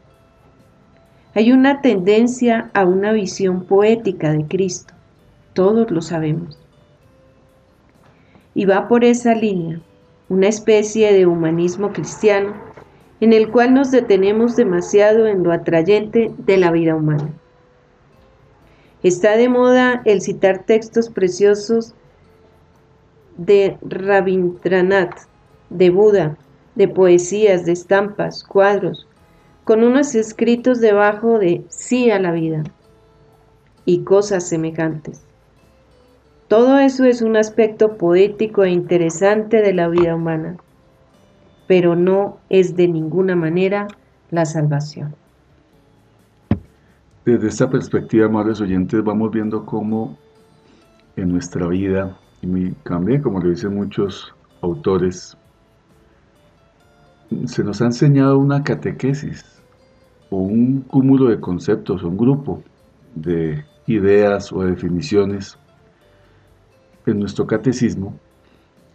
Hay 1.38 1.52
una 1.52 1.82
tendencia 1.82 2.68
a 2.74 2.84
una 2.84 3.12
visión 3.12 3.62
poética 3.62 4.32
de 4.32 4.44
Cristo, 4.46 4.92
todos 5.52 5.88
lo 5.88 6.02
sabemos. 6.02 6.58
Y 8.56 8.64
va 8.64 8.88
por 8.88 9.04
esa 9.04 9.36
línea, 9.36 9.80
una 10.28 10.48
especie 10.48 11.12
de 11.12 11.26
humanismo 11.26 11.92
cristiano 11.92 12.54
en 13.20 13.32
el 13.32 13.52
cual 13.52 13.72
nos 13.72 13.92
detenemos 13.92 14.56
demasiado 14.56 15.28
en 15.28 15.44
lo 15.44 15.52
atrayente 15.52 16.32
de 16.38 16.56
la 16.56 16.72
vida 16.72 16.96
humana. 16.96 17.30
Está 19.04 19.36
de 19.36 19.48
moda 19.48 20.02
el 20.06 20.22
citar 20.22 20.64
textos 20.64 21.08
preciosos 21.08 21.94
de 23.36 23.78
Rabindranath, 23.82 25.14
de 25.70 25.90
Buda, 25.90 26.36
de 26.74 26.88
poesías, 26.88 27.64
de 27.64 27.70
estampas, 27.70 28.42
cuadros, 28.42 29.07
con 29.68 29.84
unos 29.84 30.14
escritos 30.14 30.80
debajo 30.80 31.38
de 31.38 31.62
sí 31.68 32.10
a 32.10 32.18
la 32.18 32.32
vida 32.32 32.64
y 33.84 34.02
cosas 34.02 34.48
semejantes. 34.48 35.26
Todo 36.48 36.78
eso 36.78 37.04
es 37.04 37.20
un 37.20 37.36
aspecto 37.36 37.98
poético 37.98 38.64
e 38.64 38.70
interesante 38.70 39.60
de 39.60 39.74
la 39.74 39.88
vida 39.88 40.14
humana, 40.14 40.56
pero 41.66 41.96
no 41.96 42.38
es 42.48 42.76
de 42.76 42.88
ninguna 42.88 43.36
manera 43.36 43.88
la 44.30 44.46
salvación. 44.46 45.14
Desde 47.26 47.48
esta 47.48 47.68
perspectiva, 47.68 48.24
amables 48.24 48.62
oyentes, 48.62 49.04
vamos 49.04 49.30
viendo 49.32 49.66
cómo 49.66 50.16
en 51.16 51.30
nuestra 51.30 51.66
vida, 51.66 52.16
y 52.40 52.70
también 52.88 53.20
como 53.20 53.38
lo 53.38 53.50
dicen 53.50 53.74
muchos 53.74 54.34
autores, 54.62 55.36
se 57.44 57.62
nos 57.62 57.82
ha 57.82 57.84
enseñado 57.84 58.38
una 58.38 58.64
catequesis 58.64 59.57
o 60.30 60.36
un 60.36 60.82
cúmulo 60.82 61.26
de 61.30 61.40
conceptos, 61.40 62.02
un 62.02 62.16
grupo 62.16 62.62
de 63.14 63.64
ideas 63.86 64.52
o 64.52 64.62
definiciones 64.62 65.58
en 67.06 67.18
nuestro 67.20 67.46
catecismo 67.46 68.14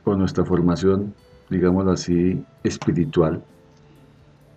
o 0.03 0.15
nuestra 0.15 0.45
formación, 0.45 1.13
digámoslo 1.49 1.91
así, 1.91 2.43
espiritual. 2.63 3.41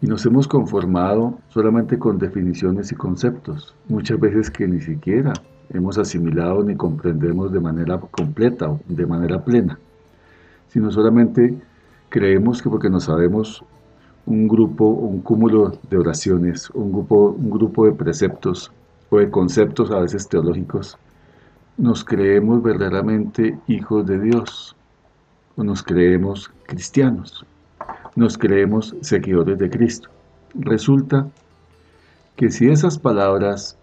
Y 0.02 0.06
nos 0.06 0.26
hemos 0.26 0.46
conformado 0.46 1.38
solamente 1.48 1.98
con 1.98 2.18
definiciones 2.18 2.92
y 2.92 2.94
conceptos, 2.94 3.74
muchas 3.88 4.20
veces 4.20 4.50
que 4.50 4.68
ni 4.68 4.80
siquiera 4.80 5.32
hemos 5.70 5.96
asimilado 5.98 6.62
ni 6.62 6.76
comprendemos 6.76 7.50
de 7.52 7.60
manera 7.60 7.98
completa 7.98 8.68
o 8.68 8.80
de 8.86 9.06
manera 9.06 9.42
plena, 9.42 9.78
sino 10.68 10.90
solamente 10.90 11.56
creemos 12.10 12.60
que 12.60 12.68
porque 12.68 12.90
no 12.90 13.00
sabemos 13.00 13.64
un 14.26 14.48
grupo, 14.48 14.86
un 14.86 15.20
cúmulo 15.20 15.78
de 15.88 15.96
oraciones, 15.96 16.68
un 16.70 16.92
grupo, 16.92 17.30
un 17.30 17.50
grupo 17.50 17.86
de 17.86 17.92
preceptos 17.92 18.72
o 19.10 19.18
de 19.18 19.30
conceptos 19.30 19.90
a 19.90 20.00
veces 20.00 20.28
teológicos, 20.28 20.98
nos 21.78 22.04
creemos 22.04 22.62
verdaderamente 22.62 23.58
hijos 23.68 24.04
de 24.06 24.20
Dios 24.20 24.74
o 25.56 25.62
nos 25.62 25.82
creemos 25.82 26.50
cristianos, 26.66 27.46
nos 28.16 28.36
creemos 28.36 28.96
seguidores 29.00 29.58
de 29.58 29.70
Cristo. 29.70 30.08
Resulta 30.54 31.28
que 32.34 32.50
si 32.50 32.68
esas 32.68 32.98
palabras, 32.98 33.78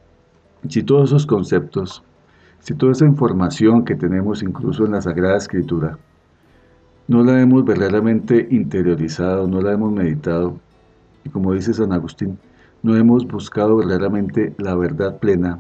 si 0.68 0.84
todos 0.84 1.10
esos 1.10 1.26
conceptos, 1.26 2.04
si 2.60 2.74
toda 2.74 2.92
esa 2.92 3.06
información 3.06 3.86
que 3.86 3.96
tenemos 3.96 4.44
incluso 4.44 4.86
en 4.86 4.92
la 4.92 5.02
Sagrada 5.02 5.38
Escritura, 5.38 5.98
no 7.08 7.24
la 7.24 7.42
hemos 7.42 7.66
verdaderamente 7.66 8.48
interiorizado, 8.50 9.48
no 9.48 9.62
la 9.62 9.74
hemos 9.74 9.92
meditado. 9.92 10.60
Y 11.26 11.30
como 11.30 11.54
dice 11.54 11.74
San 11.74 11.92
Agustín, 11.92 12.38
no 12.82 12.96
hemos 12.96 13.26
buscado 13.28 13.78
verdaderamente 13.78 14.54
la 14.58 14.76
verdad 14.76 15.18
plena, 15.20 15.60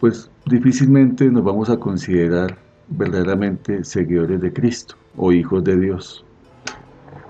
pues 0.00 0.30
difícilmente 0.46 1.30
nos 1.30 1.44
vamos 1.44 1.70
a 1.70 1.78
considerar 1.78 2.58
verdaderamente 2.88 3.84
seguidores 3.84 4.40
de 4.40 4.52
Cristo 4.52 4.96
o 5.16 5.32
hijos 5.32 5.64
de 5.64 5.78
Dios. 5.78 6.24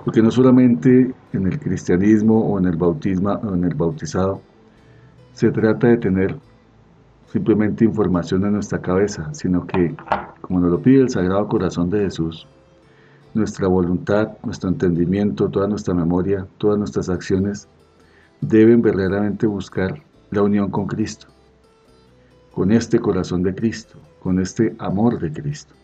Porque 0.05 0.23
no 0.23 0.31
solamente 0.31 1.15
en 1.33 1.47
el 1.47 1.61
cristianismo 1.61 2.41
o 2.41 2.59
en 2.59 2.67
el 2.67 2.77
bautismo 2.77 3.31
o 3.31 3.55
en 3.55 3.65
el 3.65 3.75
bautizado 3.75 4.41
se 5.33 5.51
trata 5.51 5.89
de 5.89 5.97
tener 5.99 6.37
simplemente 7.33 7.85
información 7.85 8.45
en 8.45 8.55
nuestra 8.55 8.81
cabeza, 8.81 9.33
sino 9.33 9.67
que, 9.67 9.95
como 10.41 10.61
nos 10.61 10.71
lo 10.71 10.83
pide 10.83 11.03
el 11.03 11.09
Sagrado 11.09 11.49
Corazón 11.49 11.89
de 11.89 12.01
Jesús, 12.01 12.47
nuestra 13.35 13.67
voluntad, 13.67 14.33
nuestro 14.45 14.69
entendimiento, 14.69 15.49
toda 15.49 15.67
nuestra 15.67 15.95
memoria, 15.95 16.47
todas 16.59 16.79
nuestras 16.79 17.09
acciones 17.09 17.69
deben 18.41 18.83
verdaderamente 18.83 19.47
buscar 19.47 20.03
la 20.31 20.43
unión 20.43 20.71
con 20.71 20.87
Cristo, 20.87 21.29
con 22.53 22.73
este 22.73 22.99
corazón 22.99 23.43
de 23.43 23.55
Cristo, 23.55 23.99
con 24.21 24.41
este 24.41 24.75
amor 24.79 25.19
de 25.21 25.33
Cristo. 25.33 25.75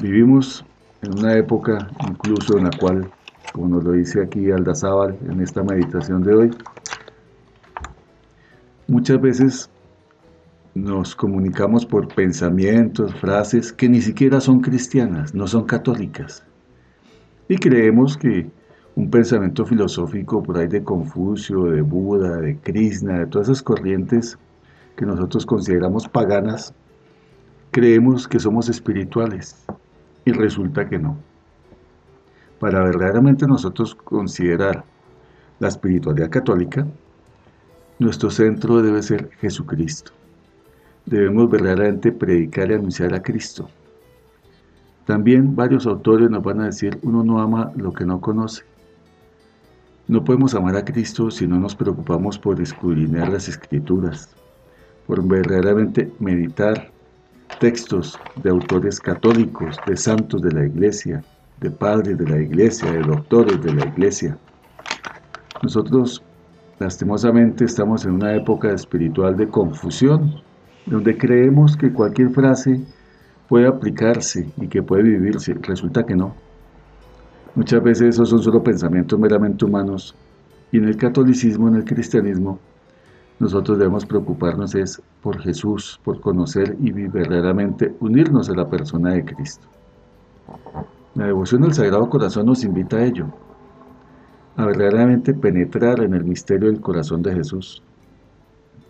Vivimos 0.00 0.64
en 1.02 1.18
una 1.18 1.34
época 1.34 1.90
incluso 2.08 2.58
en 2.58 2.64
la 2.64 2.70
cual, 2.78 3.10
como 3.52 3.68
nos 3.68 3.84
lo 3.84 3.92
dice 3.92 4.22
aquí 4.22 4.50
Aldazábal 4.50 5.16
en 5.28 5.40
esta 5.40 5.62
meditación 5.62 6.22
de 6.22 6.34
hoy, 6.34 6.50
muchas 8.88 9.20
veces 9.20 9.70
nos 10.76 11.16
comunicamos 11.16 11.86
por 11.86 12.06
pensamientos, 12.14 13.14
frases 13.14 13.72
que 13.72 13.88
ni 13.88 14.02
siquiera 14.02 14.42
son 14.42 14.60
cristianas, 14.60 15.34
no 15.34 15.46
son 15.46 15.64
católicas. 15.64 16.44
Y 17.48 17.56
creemos 17.56 18.18
que 18.18 18.50
un 18.94 19.10
pensamiento 19.10 19.64
filosófico 19.64 20.42
por 20.42 20.58
ahí 20.58 20.68
de 20.68 20.84
Confucio, 20.84 21.64
de 21.64 21.80
Buda, 21.80 22.36
de 22.42 22.58
Krishna, 22.58 23.20
de 23.20 23.26
todas 23.26 23.48
esas 23.48 23.62
corrientes 23.62 24.38
que 24.96 25.06
nosotros 25.06 25.46
consideramos 25.46 26.06
paganas, 26.08 26.74
creemos 27.70 28.28
que 28.28 28.38
somos 28.38 28.68
espirituales 28.68 29.64
y 30.26 30.32
resulta 30.32 30.86
que 30.86 30.98
no. 30.98 31.16
Para 32.60 32.84
verdaderamente 32.84 33.46
nosotros 33.46 33.94
considerar 33.94 34.84
la 35.58 35.68
espiritualidad 35.68 36.28
católica, 36.28 36.86
nuestro 37.98 38.28
centro 38.28 38.82
debe 38.82 39.02
ser 39.02 39.30
Jesucristo 39.40 40.12
debemos 41.06 41.48
verdaderamente 41.48 42.12
predicar 42.12 42.70
y 42.70 42.74
anunciar 42.74 43.14
a 43.14 43.22
Cristo. 43.22 43.68
También 45.06 45.54
varios 45.54 45.86
autores 45.86 46.28
nos 46.28 46.42
van 46.42 46.60
a 46.60 46.66
decir, 46.66 46.98
uno 47.02 47.22
no 47.22 47.40
ama 47.40 47.72
lo 47.76 47.92
que 47.92 48.04
no 48.04 48.20
conoce. 48.20 48.64
No 50.08 50.22
podemos 50.24 50.54
amar 50.54 50.76
a 50.76 50.84
Cristo 50.84 51.30
si 51.30 51.46
no 51.46 51.58
nos 51.58 51.74
preocupamos 51.74 52.38
por 52.38 52.60
escudriñar 52.60 53.28
las 53.28 53.48
escrituras, 53.48 54.28
por 55.06 55.26
verdaderamente 55.26 56.12
meditar 56.18 56.90
textos 57.60 58.18
de 58.42 58.50
autores 58.50 59.00
católicos, 59.00 59.76
de 59.86 59.96
santos 59.96 60.42
de 60.42 60.52
la 60.52 60.66
iglesia, 60.66 61.24
de 61.60 61.70
padres 61.70 62.18
de 62.18 62.28
la 62.28 62.38
iglesia, 62.38 62.90
de 62.90 63.00
doctores 63.00 63.62
de 63.62 63.74
la 63.74 63.86
iglesia. 63.86 64.36
Nosotros, 65.62 66.22
lastimosamente, 66.78 67.64
estamos 67.64 68.04
en 68.04 68.12
una 68.12 68.34
época 68.34 68.72
espiritual 68.72 69.36
de 69.36 69.48
confusión, 69.48 70.42
donde 70.86 71.18
creemos 71.18 71.76
que 71.76 71.92
cualquier 71.92 72.30
frase 72.30 72.80
puede 73.48 73.66
aplicarse 73.66 74.48
y 74.56 74.68
que 74.68 74.82
puede 74.82 75.02
vivirse, 75.02 75.54
resulta 75.54 76.06
que 76.06 76.16
no. 76.16 76.34
Muchas 77.54 77.82
veces 77.82 78.08
esos 78.14 78.28
son 78.28 78.42
solo 78.42 78.62
pensamientos 78.62 79.18
meramente 79.18 79.64
humanos 79.64 80.14
y 80.72 80.78
en 80.78 80.84
el 80.84 80.96
catolicismo, 80.96 81.68
en 81.68 81.76
el 81.76 81.84
cristianismo, 81.84 82.58
nosotros 83.38 83.78
debemos 83.78 84.06
preocuparnos 84.06 84.74
es 84.74 85.02
por 85.22 85.38
Jesús, 85.40 86.00
por 86.02 86.20
conocer 86.20 86.74
y 86.80 86.90
verdaderamente 86.90 87.94
unirnos 88.00 88.48
a 88.48 88.54
la 88.54 88.68
persona 88.68 89.10
de 89.10 89.24
Cristo. 89.26 89.66
La 91.14 91.26
devoción 91.26 91.64
al 91.64 91.74
Sagrado 91.74 92.08
Corazón 92.08 92.46
nos 92.46 92.64
invita 92.64 92.96
a 92.96 93.04
ello, 93.04 93.26
a 94.56 94.64
verdaderamente 94.64 95.34
penetrar 95.34 96.00
en 96.00 96.14
el 96.14 96.24
misterio 96.24 96.70
del 96.70 96.80
corazón 96.80 97.22
de 97.22 97.34
Jesús, 97.34 97.82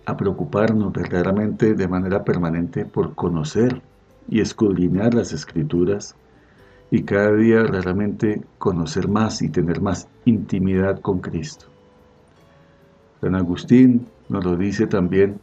a 0.07 0.17
preocuparnos 0.17 0.93
verdaderamente 0.93 1.75
de 1.75 1.89
manera 1.89 2.25
permanente 2.25 2.85
por 2.85 3.15
conocer 3.15 3.83
y 4.29 4.41
escudriñar 4.41 5.15
las 5.15 5.33
escrituras 5.33 6.15
y 6.91 7.03
cada 7.03 7.33
día 7.35 7.65
realmente 7.65 8.43
conocer 8.59 9.09
más 9.09 9.43
y 9.43 9.49
tener 9.49 9.81
más 9.81 10.09
intimidad 10.25 11.01
con 11.01 11.19
Cristo. 11.19 11.67
San 13.21 13.35
Agustín 13.35 14.07
nos 14.29 14.45
lo 14.45 14.57
dice 14.57 14.87
también, 14.87 15.41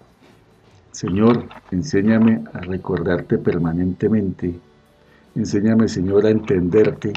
Señor, 0.91 1.45
enséñame 1.71 2.43
a 2.53 2.59
recordarte 2.59 3.37
permanentemente, 3.37 4.57
enséñame, 5.35 5.87
Señor, 5.87 6.25
a 6.25 6.29
entenderte, 6.29 7.11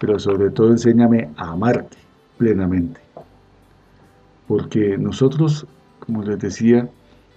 pero 0.00 0.18
sobre 0.18 0.50
todo 0.50 0.70
enséñame 0.72 1.30
a 1.36 1.52
amarte 1.52 1.96
plenamente. 2.36 3.00
Porque 4.48 4.98
nosotros, 4.98 5.66
como 6.06 6.22
les 6.22 6.38
decía, 6.38 6.88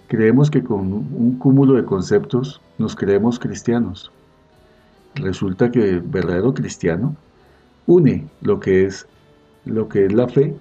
creemos 0.06 0.50
que 0.50 0.62
con 0.62 0.92
un 0.92 1.38
cúmulo 1.38 1.74
de 1.74 1.84
conceptos 1.84 2.60
nos 2.78 2.94
creemos 2.94 3.38
cristianos. 3.38 4.12
Resulta 5.16 5.70
que 5.70 5.90
el 5.90 6.00
verdadero 6.00 6.54
cristiano 6.54 7.16
une 7.86 8.28
lo 8.40 8.60
que 8.60 8.86
es, 8.86 9.06
lo 9.64 9.88
que 9.88 10.06
es 10.06 10.12
la 10.12 10.28
fe, 10.28 10.54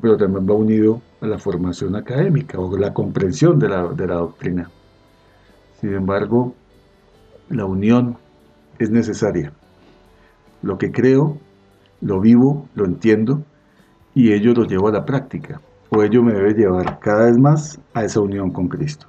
pero 0.00 0.16
también 0.16 0.48
va 0.48 0.54
unido 0.54 1.02
a 1.20 1.26
la 1.26 1.38
formación 1.38 1.94
académica 1.96 2.58
o 2.58 2.76
la 2.78 2.94
comprensión 2.94 3.58
de 3.58 3.68
la, 3.68 3.88
de 3.88 4.06
la 4.06 4.14
doctrina. 4.14 4.70
Sin 5.80 5.92
embargo, 5.92 6.54
la 7.50 7.66
unión 7.66 8.16
es 8.78 8.90
necesaria. 8.90 9.52
Lo 10.62 10.78
que 10.78 10.90
creo, 10.92 11.36
lo 12.00 12.20
vivo, 12.20 12.68
lo 12.74 12.86
entiendo 12.86 13.42
y 14.14 14.32
ello 14.32 14.54
lo 14.54 14.64
llevo 14.64 14.88
a 14.88 14.92
la 14.92 15.04
práctica 15.04 15.60
o 15.90 16.02
ello 16.02 16.22
me 16.22 16.32
debe 16.32 16.54
llevar 16.54 16.98
cada 17.00 17.26
vez 17.26 17.38
más 17.38 17.80
a 17.94 18.04
esa 18.04 18.20
unión 18.20 18.50
con 18.50 18.68
Cristo. 18.68 19.06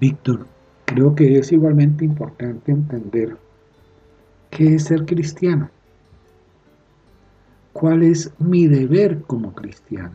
Víctor, 0.00 0.46
creo 0.86 1.14
que 1.14 1.38
es 1.38 1.52
igualmente 1.52 2.04
importante 2.04 2.72
entender 2.72 3.36
qué 4.50 4.74
es 4.74 4.84
ser 4.84 5.04
cristiano. 5.04 5.70
¿Cuál 7.72 8.02
es 8.02 8.32
mi 8.38 8.66
deber 8.66 9.22
como 9.22 9.54
cristiano? 9.54 10.12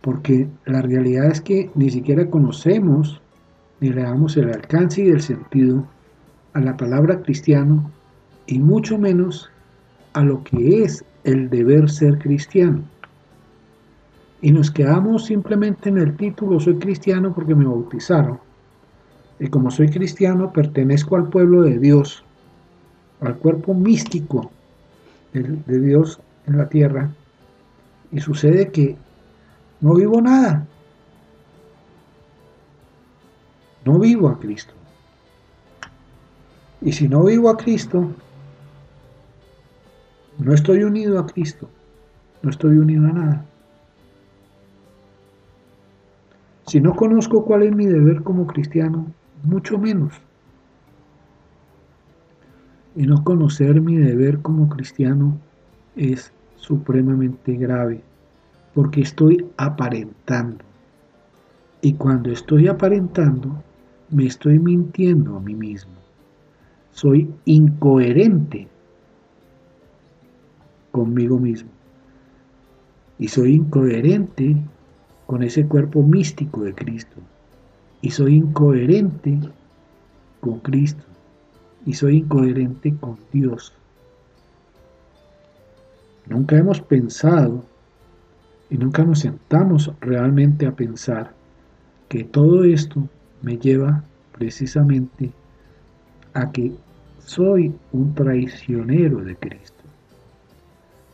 Porque 0.00 0.48
la 0.66 0.82
realidad 0.82 1.26
es 1.26 1.40
que 1.40 1.70
ni 1.74 1.90
siquiera 1.90 2.28
conocemos 2.28 3.20
ni 3.80 3.90
le 3.90 4.02
damos 4.02 4.36
el 4.36 4.52
alcance 4.52 5.02
y 5.02 5.08
el 5.08 5.20
sentido 5.20 5.86
a 6.52 6.60
la 6.60 6.76
palabra 6.76 7.22
cristiano 7.22 7.90
y 8.46 8.58
mucho 8.58 8.98
menos 8.98 9.50
a 10.14 10.22
lo 10.22 10.42
que 10.42 10.82
es 10.82 11.04
el 11.24 11.50
deber 11.50 11.90
ser 11.90 12.18
cristiano. 12.18 12.82
Y 14.40 14.52
nos 14.52 14.70
quedamos 14.70 15.26
simplemente 15.26 15.88
en 15.88 15.98
el 15.98 16.16
título, 16.16 16.60
soy 16.60 16.78
cristiano 16.78 17.34
porque 17.34 17.54
me 17.54 17.64
bautizaron. 17.64 18.38
Y 19.38 19.48
como 19.48 19.70
soy 19.70 19.88
cristiano, 19.88 20.52
pertenezco 20.52 21.16
al 21.16 21.28
pueblo 21.28 21.62
de 21.62 21.78
Dios, 21.78 22.24
al 23.20 23.36
cuerpo 23.36 23.74
místico 23.74 24.50
de, 25.32 25.80
Dios 25.80 26.20
en 26.46 26.58
la 26.58 26.68
tierra. 26.68 27.10
Y 28.12 28.20
sucede 28.20 28.68
que 28.70 28.96
no 29.80 29.94
vivo 29.94 30.20
nada. 30.20 30.66
No 33.84 33.98
vivo 33.98 34.28
a 34.28 34.38
Cristo. 34.38 34.74
Y 36.80 36.92
si 36.92 37.08
no 37.08 37.24
vivo 37.24 37.48
a 37.48 37.56
Cristo, 37.56 38.10
no 40.38 40.52
estoy 40.52 40.82
unido 40.82 41.18
a 41.18 41.26
Cristo, 41.26 41.68
no 42.42 42.50
estoy 42.50 42.76
unido 42.78 43.06
a 43.06 43.12
nada. 43.12 43.44
Si 46.66 46.80
no 46.80 46.94
conozco 46.94 47.44
cuál 47.44 47.62
es 47.62 47.74
mi 47.74 47.86
deber 47.86 48.22
como 48.22 48.46
cristiano, 48.46 49.06
mucho 49.44 49.78
menos. 49.78 50.14
Y 52.96 53.06
no 53.06 53.22
conocer 53.22 53.80
mi 53.80 53.96
deber 53.96 54.40
como 54.40 54.68
cristiano 54.68 55.38
es 55.94 56.32
supremamente 56.56 57.54
grave, 57.54 58.02
porque 58.74 59.02
estoy 59.02 59.46
aparentando. 59.56 60.64
Y 61.80 61.94
cuando 61.94 62.30
estoy 62.30 62.66
aparentando, 62.68 63.62
me 64.10 64.26
estoy 64.26 64.58
mintiendo 64.58 65.36
a 65.36 65.40
mí 65.40 65.54
mismo. 65.54 65.92
Soy 66.92 67.30
incoherente 67.44 68.68
conmigo 70.94 71.40
mismo. 71.40 71.70
Y 73.18 73.26
soy 73.26 73.54
incoherente 73.54 74.56
con 75.26 75.42
ese 75.42 75.66
cuerpo 75.66 76.04
místico 76.04 76.62
de 76.62 76.72
Cristo. 76.72 77.16
Y 78.00 78.12
soy 78.12 78.36
incoherente 78.36 79.40
con 80.40 80.60
Cristo. 80.60 81.02
Y 81.84 81.94
soy 81.94 82.18
incoherente 82.18 82.94
con 83.00 83.18
Dios. 83.32 83.72
Nunca 86.26 86.56
hemos 86.56 86.80
pensado 86.80 87.64
y 88.70 88.78
nunca 88.78 89.02
nos 89.02 89.18
sentamos 89.18 89.90
realmente 90.00 90.64
a 90.64 90.76
pensar 90.76 91.32
que 92.08 92.22
todo 92.22 92.62
esto 92.62 93.08
me 93.42 93.58
lleva 93.58 94.04
precisamente 94.30 95.32
a 96.34 96.52
que 96.52 96.72
soy 97.18 97.74
un 97.90 98.14
traicionero 98.14 99.18
de 99.24 99.34
Cristo 99.34 99.73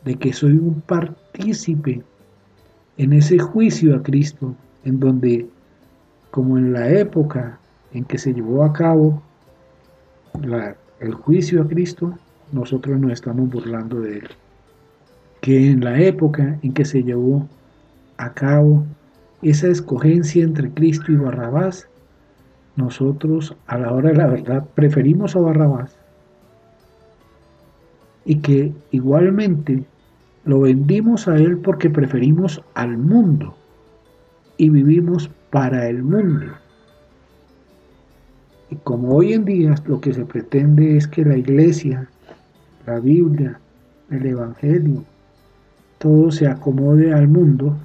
de 0.05 0.16
que 0.16 0.32
soy 0.32 0.53
un 0.53 0.80
partícipe 0.80 2.03
en 2.96 3.12
ese 3.12 3.38
juicio 3.38 3.96
a 3.96 4.03
Cristo, 4.03 4.55
en 4.84 5.01
donde, 5.01 5.46
como 6.30 6.59
en 6.59 6.72
la 6.72 6.88
época 6.88 7.59
en 7.92 8.05
que 8.05 8.18
se 8.18 8.32
llevó 8.32 8.64
a 8.64 8.72
cabo 8.72 9.22
el 11.01 11.14
juicio 11.14 11.62
a 11.62 11.68
Cristo, 11.68 12.14
nosotros 12.53 12.98
nos 12.98 13.12
estamos 13.12 13.48
burlando 13.51 14.01
de 14.01 14.18
él. 14.18 14.28
Que 15.40 15.70
en 15.70 15.84
la 15.84 16.01
época 16.01 16.59
en 16.62 16.72
que 16.72 16.84
se 16.84 17.03
llevó 17.03 17.48
a 18.16 18.32
cabo 18.32 18.84
esa 19.42 19.68
escogencia 19.68 20.44
entre 20.44 20.70
Cristo 20.70 21.11
y 21.12 21.16
Barrabás, 21.16 21.88
nosotros 22.76 23.57
a 23.66 23.78
la 23.78 23.92
hora 23.92 24.11
de 24.11 24.16
la 24.16 24.26
verdad 24.26 24.66
preferimos 24.74 25.34
a 25.34 25.40
Barrabás 25.40 25.96
y 28.24 28.36
que 28.36 28.72
igualmente 28.90 29.84
lo 30.45 30.61
vendimos 30.61 31.28
a 31.28 31.36
Él 31.36 31.59
porque 31.59 31.91
preferimos 31.91 32.62
al 32.74 32.97
mundo 32.97 33.55
y 34.57 34.70
vivimos 34.70 35.30
para 35.51 35.88
el 35.88 36.03
mundo. 36.03 36.47
Y 38.70 38.76
como 38.76 39.16
hoy 39.16 39.32
en 39.32 39.45
día 39.45 39.74
lo 39.86 40.01
que 40.01 40.12
se 40.14 40.24
pretende 40.24 40.97
es 40.97 41.09
que 41.09 41.24
la 41.24 41.36
iglesia, 41.36 42.09
la 42.86 43.01
Biblia, 43.01 43.59
el 44.11 44.26
Evangelio, 44.26 45.05
todo 45.99 46.30
se 46.30 46.47
acomode 46.47 47.12
al 47.12 47.28
mundo, 47.28 47.76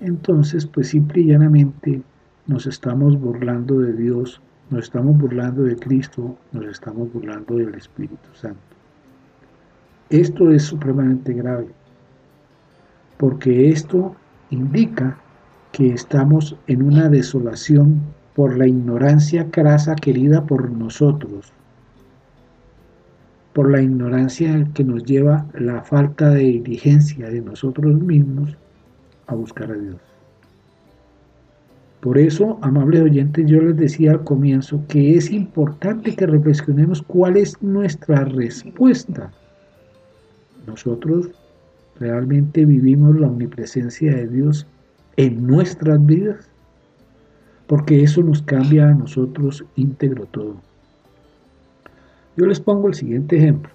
entonces 0.00 0.66
pues 0.66 0.88
simple 0.88 1.22
y 1.22 1.26
llanamente 1.26 2.02
nos 2.46 2.66
estamos 2.66 3.18
burlando 3.18 3.78
de 3.80 3.92
Dios, 3.92 4.40
nos 4.70 4.84
estamos 4.84 5.16
burlando 5.16 5.62
de 5.62 5.76
Cristo, 5.76 6.36
nos 6.52 6.66
estamos 6.66 7.12
burlando 7.12 7.56
del 7.56 7.74
Espíritu 7.74 8.28
Santo. 8.34 8.58
Esto 10.10 10.50
es 10.50 10.62
supremamente 10.62 11.32
grave, 11.34 11.68
porque 13.18 13.70
esto 13.70 14.14
indica 14.50 15.18
que 15.72 15.92
estamos 15.92 16.56
en 16.66 16.82
una 16.82 17.08
desolación 17.08 18.00
por 18.34 18.56
la 18.56 18.66
ignorancia 18.66 19.50
crasa 19.50 19.94
querida 19.96 20.46
por 20.46 20.70
nosotros, 20.70 21.52
por 23.52 23.70
la 23.70 23.82
ignorancia 23.82 24.66
que 24.74 24.84
nos 24.84 25.04
lleva 25.04 25.46
la 25.54 25.82
falta 25.82 26.30
de 26.30 26.44
diligencia 26.44 27.28
de 27.28 27.40
nosotros 27.40 28.00
mismos 28.00 28.56
a 29.26 29.34
buscar 29.34 29.72
a 29.72 29.74
Dios. 29.74 30.00
Por 32.00 32.16
eso, 32.16 32.58
amables 32.62 33.02
oyentes, 33.02 33.44
yo 33.50 33.60
les 33.60 33.76
decía 33.76 34.12
al 34.12 34.22
comienzo 34.22 34.80
que 34.86 35.16
es 35.16 35.32
importante 35.32 36.14
que 36.14 36.26
reflexionemos 36.26 37.02
cuál 37.02 37.36
es 37.36 37.60
nuestra 37.60 38.24
respuesta 38.24 39.32
nosotros 40.68 41.30
realmente 42.00 42.64
vivimos 42.64 43.18
la 43.18 43.28
omnipresencia 43.28 44.14
de 44.14 44.28
Dios 44.28 44.66
en 45.16 45.46
nuestras 45.46 46.04
vidas, 46.04 46.48
porque 47.66 48.02
eso 48.02 48.22
nos 48.22 48.42
cambia 48.42 48.88
a 48.88 48.94
nosotros 48.94 49.64
íntegro 49.76 50.26
todo. 50.26 50.56
Yo 52.36 52.46
les 52.46 52.60
pongo 52.60 52.88
el 52.88 52.94
siguiente 52.94 53.36
ejemplo. 53.36 53.72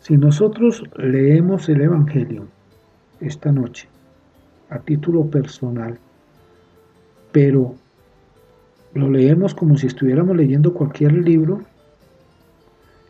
Si 0.00 0.16
nosotros 0.16 0.82
leemos 0.96 1.68
el 1.68 1.82
Evangelio 1.82 2.46
esta 3.20 3.52
noche 3.52 3.88
a 4.70 4.78
título 4.78 5.26
personal, 5.26 5.98
pero 7.32 7.74
lo 8.94 9.10
leemos 9.10 9.54
como 9.54 9.76
si 9.76 9.86
estuviéramos 9.86 10.36
leyendo 10.36 10.72
cualquier 10.72 11.12
libro, 11.12 11.60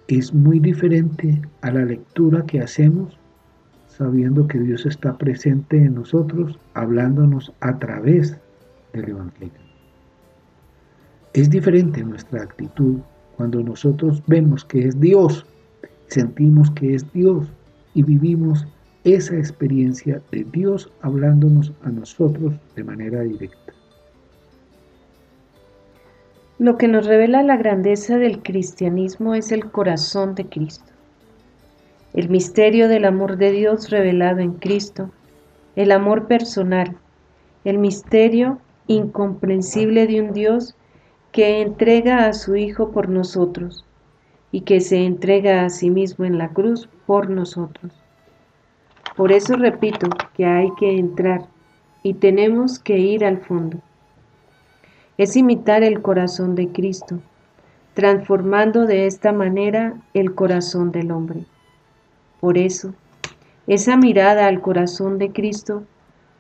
es 0.08 0.34
muy 0.34 0.58
diferente 0.58 1.40
a 1.60 1.70
la 1.70 1.84
lectura 1.84 2.44
que 2.44 2.60
hacemos 2.60 3.19
sabiendo 4.00 4.48
que 4.48 4.58
Dios 4.58 4.86
está 4.86 5.18
presente 5.18 5.76
en 5.76 5.96
nosotros, 5.96 6.58
hablándonos 6.72 7.52
a 7.60 7.78
través 7.78 8.34
del 8.94 9.10
Evangelio. 9.10 9.60
Es 11.34 11.50
diferente 11.50 12.02
nuestra 12.02 12.42
actitud 12.42 13.00
cuando 13.36 13.62
nosotros 13.62 14.22
vemos 14.26 14.64
que 14.64 14.88
es 14.88 14.98
Dios, 14.98 15.44
sentimos 16.06 16.70
que 16.70 16.94
es 16.94 17.12
Dios 17.12 17.46
y 17.92 18.02
vivimos 18.02 18.66
esa 19.04 19.36
experiencia 19.36 20.22
de 20.32 20.44
Dios 20.44 20.90
hablándonos 21.02 21.70
a 21.82 21.90
nosotros 21.90 22.54
de 22.76 22.84
manera 22.84 23.20
directa. 23.20 23.74
Lo 26.58 26.78
que 26.78 26.88
nos 26.88 27.04
revela 27.04 27.42
la 27.42 27.58
grandeza 27.58 28.16
del 28.16 28.42
cristianismo 28.42 29.34
es 29.34 29.52
el 29.52 29.70
corazón 29.70 30.34
de 30.34 30.46
Cristo. 30.46 30.89
El 32.12 32.28
misterio 32.28 32.88
del 32.88 33.04
amor 33.04 33.36
de 33.36 33.52
Dios 33.52 33.90
revelado 33.90 34.40
en 34.40 34.52
Cristo, 34.52 35.10
el 35.76 35.92
amor 35.92 36.26
personal, 36.26 36.96
el 37.64 37.78
misterio 37.78 38.58
incomprensible 38.86 40.06
de 40.06 40.20
un 40.20 40.32
Dios 40.32 40.74
que 41.32 41.60
entrega 41.60 42.26
a 42.26 42.32
su 42.32 42.56
Hijo 42.56 42.90
por 42.90 43.08
nosotros 43.08 43.84
y 44.50 44.62
que 44.62 44.80
se 44.80 45.04
entrega 45.04 45.64
a 45.64 45.70
sí 45.70 45.90
mismo 45.90 46.24
en 46.24 46.38
la 46.38 46.48
cruz 46.48 46.88
por 47.06 47.30
nosotros. 47.30 47.92
Por 49.16 49.30
eso 49.30 49.54
repito 49.56 50.08
que 50.34 50.44
hay 50.46 50.68
que 50.78 50.98
entrar 50.98 51.46
y 52.02 52.14
tenemos 52.14 52.78
que 52.78 52.98
ir 52.98 53.24
al 53.24 53.38
fondo 53.38 53.80
es 55.20 55.36
imitar 55.36 55.82
el 55.82 56.00
corazón 56.00 56.54
de 56.54 56.68
Cristo, 56.68 57.20
transformando 57.92 58.86
de 58.86 59.04
esta 59.04 59.32
manera 59.32 60.00
el 60.14 60.34
corazón 60.34 60.92
del 60.92 61.10
hombre. 61.10 61.44
Por 62.40 62.56
eso, 62.58 62.94
esa 63.66 63.96
mirada 63.96 64.46
al 64.46 64.60
corazón 64.60 65.18
de 65.18 65.30
Cristo 65.30 65.84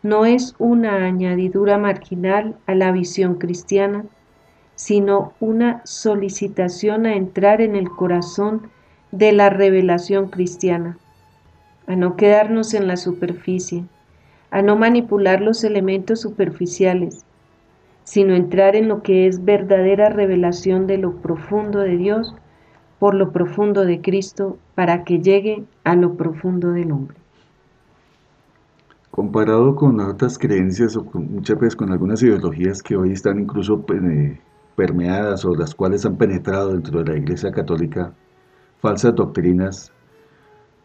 no 0.02 0.24
es 0.24 0.54
una 0.58 1.04
añadidura 1.04 1.76
marginal 1.76 2.56
a 2.66 2.74
la 2.74 2.90
visión 2.90 3.34
cristiana, 3.34 4.06
sino 4.74 5.34
una 5.40 5.82
solicitación 5.84 7.04
a 7.04 7.14
entrar 7.14 7.60
en 7.60 7.76
el 7.76 7.90
corazón 7.90 8.70
de 9.12 9.32
la 9.32 9.50
revelación 9.50 10.28
cristiana, 10.28 10.96
a 11.86 11.96
no 11.96 12.16
quedarnos 12.16 12.72
en 12.72 12.86
la 12.86 12.96
superficie, 12.96 13.84
a 14.50 14.62
no 14.62 14.76
manipular 14.76 15.42
los 15.42 15.64
elementos 15.64 16.20
superficiales, 16.22 17.24
sino 18.04 18.34
entrar 18.34 18.74
en 18.74 18.88
lo 18.88 19.02
que 19.02 19.26
es 19.26 19.44
verdadera 19.44 20.08
revelación 20.08 20.86
de 20.86 20.96
lo 20.96 21.16
profundo 21.16 21.80
de 21.80 21.96
Dios 21.96 22.34
por 23.00 23.14
lo 23.14 23.32
profundo 23.32 23.84
de 23.84 24.00
Cristo 24.00 24.58
para 24.76 25.02
que 25.02 25.18
llegue 25.18 25.64
a 25.82 25.96
lo 25.96 26.14
profundo 26.14 26.70
del 26.70 26.92
hombre. 26.92 27.16
Comparado 29.10 29.74
con 29.74 29.98
otras 29.98 30.38
creencias 30.38 30.96
o 30.96 31.04
muchas 31.14 31.58
veces 31.58 31.74
con 31.74 31.90
algunas 31.90 32.22
ideologías 32.22 32.80
que 32.80 32.94
hoy 32.94 33.10
están 33.10 33.40
incluso 33.40 33.84
permeadas 34.76 35.44
o 35.44 35.56
las 35.56 35.74
cuales 35.74 36.06
han 36.06 36.16
penetrado 36.16 36.74
dentro 36.74 37.02
de 37.02 37.10
la 37.10 37.18
Iglesia 37.18 37.50
Católica, 37.50 38.12
falsas 38.80 39.16
doctrinas 39.16 39.92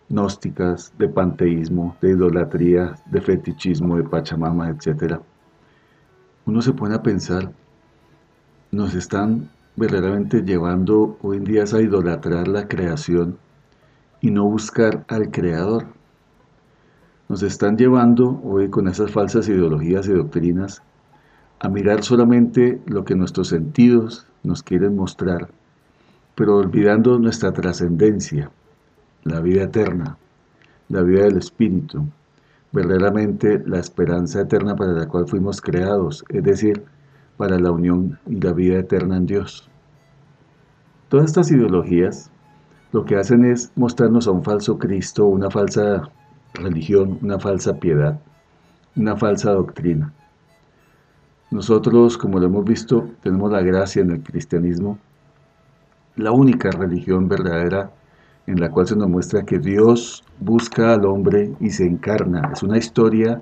gnósticas, 0.10 0.92
de 0.98 1.08
panteísmo, 1.08 1.96
de 2.02 2.10
idolatría, 2.10 2.96
de 3.06 3.22
fetichismo, 3.22 3.98
de 3.98 4.04
Pachamama, 4.04 4.70
etcétera 4.70 5.22
uno 6.46 6.62
se 6.62 6.74
pone 6.74 6.96
a 6.96 7.02
pensar, 7.02 7.52
nos 8.72 8.94
están 8.94 9.50
verdaderamente 9.76 10.42
llevando 10.42 11.18
hoy 11.22 11.38
en 11.38 11.44
día 11.44 11.64
a 11.64 11.82
idolatrar 11.82 12.48
la 12.48 12.68
creación 12.68 13.38
y 14.22 14.32
no 14.32 14.46
buscar 14.46 15.06
al 15.08 15.32
creador. 15.32 15.86
Nos 17.28 17.44
están 17.44 17.78
llevando 17.78 18.40
hoy 18.44 18.70
con 18.70 18.88
esas 18.88 19.12
falsas 19.12 19.50
ideologías 19.50 20.08
y 20.08 20.14
doctrinas 20.14 20.82
a 21.60 21.70
mirar 21.70 22.04
solamente 22.04 22.82
lo 22.86 23.04
que 23.04 23.16
nuestros 23.16 23.50
sentidos 23.50 24.28
nos 24.44 24.64
quieren 24.64 24.96
mostrar, 24.96 25.50
pero 26.36 26.58
olvidando 26.58 27.18
nuestra 27.18 27.52
trascendencia, 27.52 28.52
la 29.24 29.42
vida 29.42 29.64
eterna, 29.64 30.18
la 30.90 31.02
vida 31.02 31.24
del 31.24 31.38
Espíritu, 31.38 32.06
verdaderamente 32.72 33.64
la 33.66 33.80
esperanza 33.80 34.42
eterna 34.42 34.76
para 34.76 34.92
la 34.92 35.08
cual 35.08 35.28
fuimos 35.28 35.62
creados, 35.62 36.24
es 36.30 36.44
decir, 36.44 36.84
para 37.38 37.60
la 37.60 37.72
unión 37.72 38.20
y 38.28 38.40
la 38.40 38.54
vida 38.54 38.80
eterna 38.80 39.18
en 39.18 39.26
Dios. 39.26 39.70
Todas 41.10 41.26
estas 41.28 41.52
ideologías 41.52 42.32
lo 42.92 43.06
que 43.06 43.18
hacen 43.18 43.46
es 43.46 43.72
mostrarnos 43.76 44.28
a 44.28 44.32
un 44.32 44.44
falso 44.44 44.78
Cristo, 44.78 45.26
una 45.26 45.50
falsa 45.50 46.10
religión, 46.54 47.20
una 47.22 47.40
falsa 47.40 47.80
piedad, 47.80 48.20
una 48.96 49.18
falsa 49.18 49.52
doctrina. 49.52 50.14
Nosotros, 51.52 52.18
como 52.18 52.40
lo 52.40 52.48
hemos 52.48 52.66
visto, 52.66 53.10
tenemos 53.22 53.52
la 53.52 53.62
gracia 53.62 54.02
en 54.02 54.12
el 54.12 54.24
cristianismo, 54.24 54.98
la 56.16 56.32
única 56.32 56.72
religión 56.72 57.28
verdadera 57.28 57.92
en 58.48 58.60
la 58.60 58.70
cual 58.70 58.88
se 58.88 58.96
nos 58.96 59.10
muestra 59.10 59.44
que 59.44 59.60
Dios 59.60 60.24
busca 60.40 60.94
al 60.94 61.06
hombre 61.06 61.54
y 61.60 61.72
se 61.72 61.86
encarna. 61.86 62.50
Es 62.54 62.64
una 62.64 62.78
historia 62.78 63.42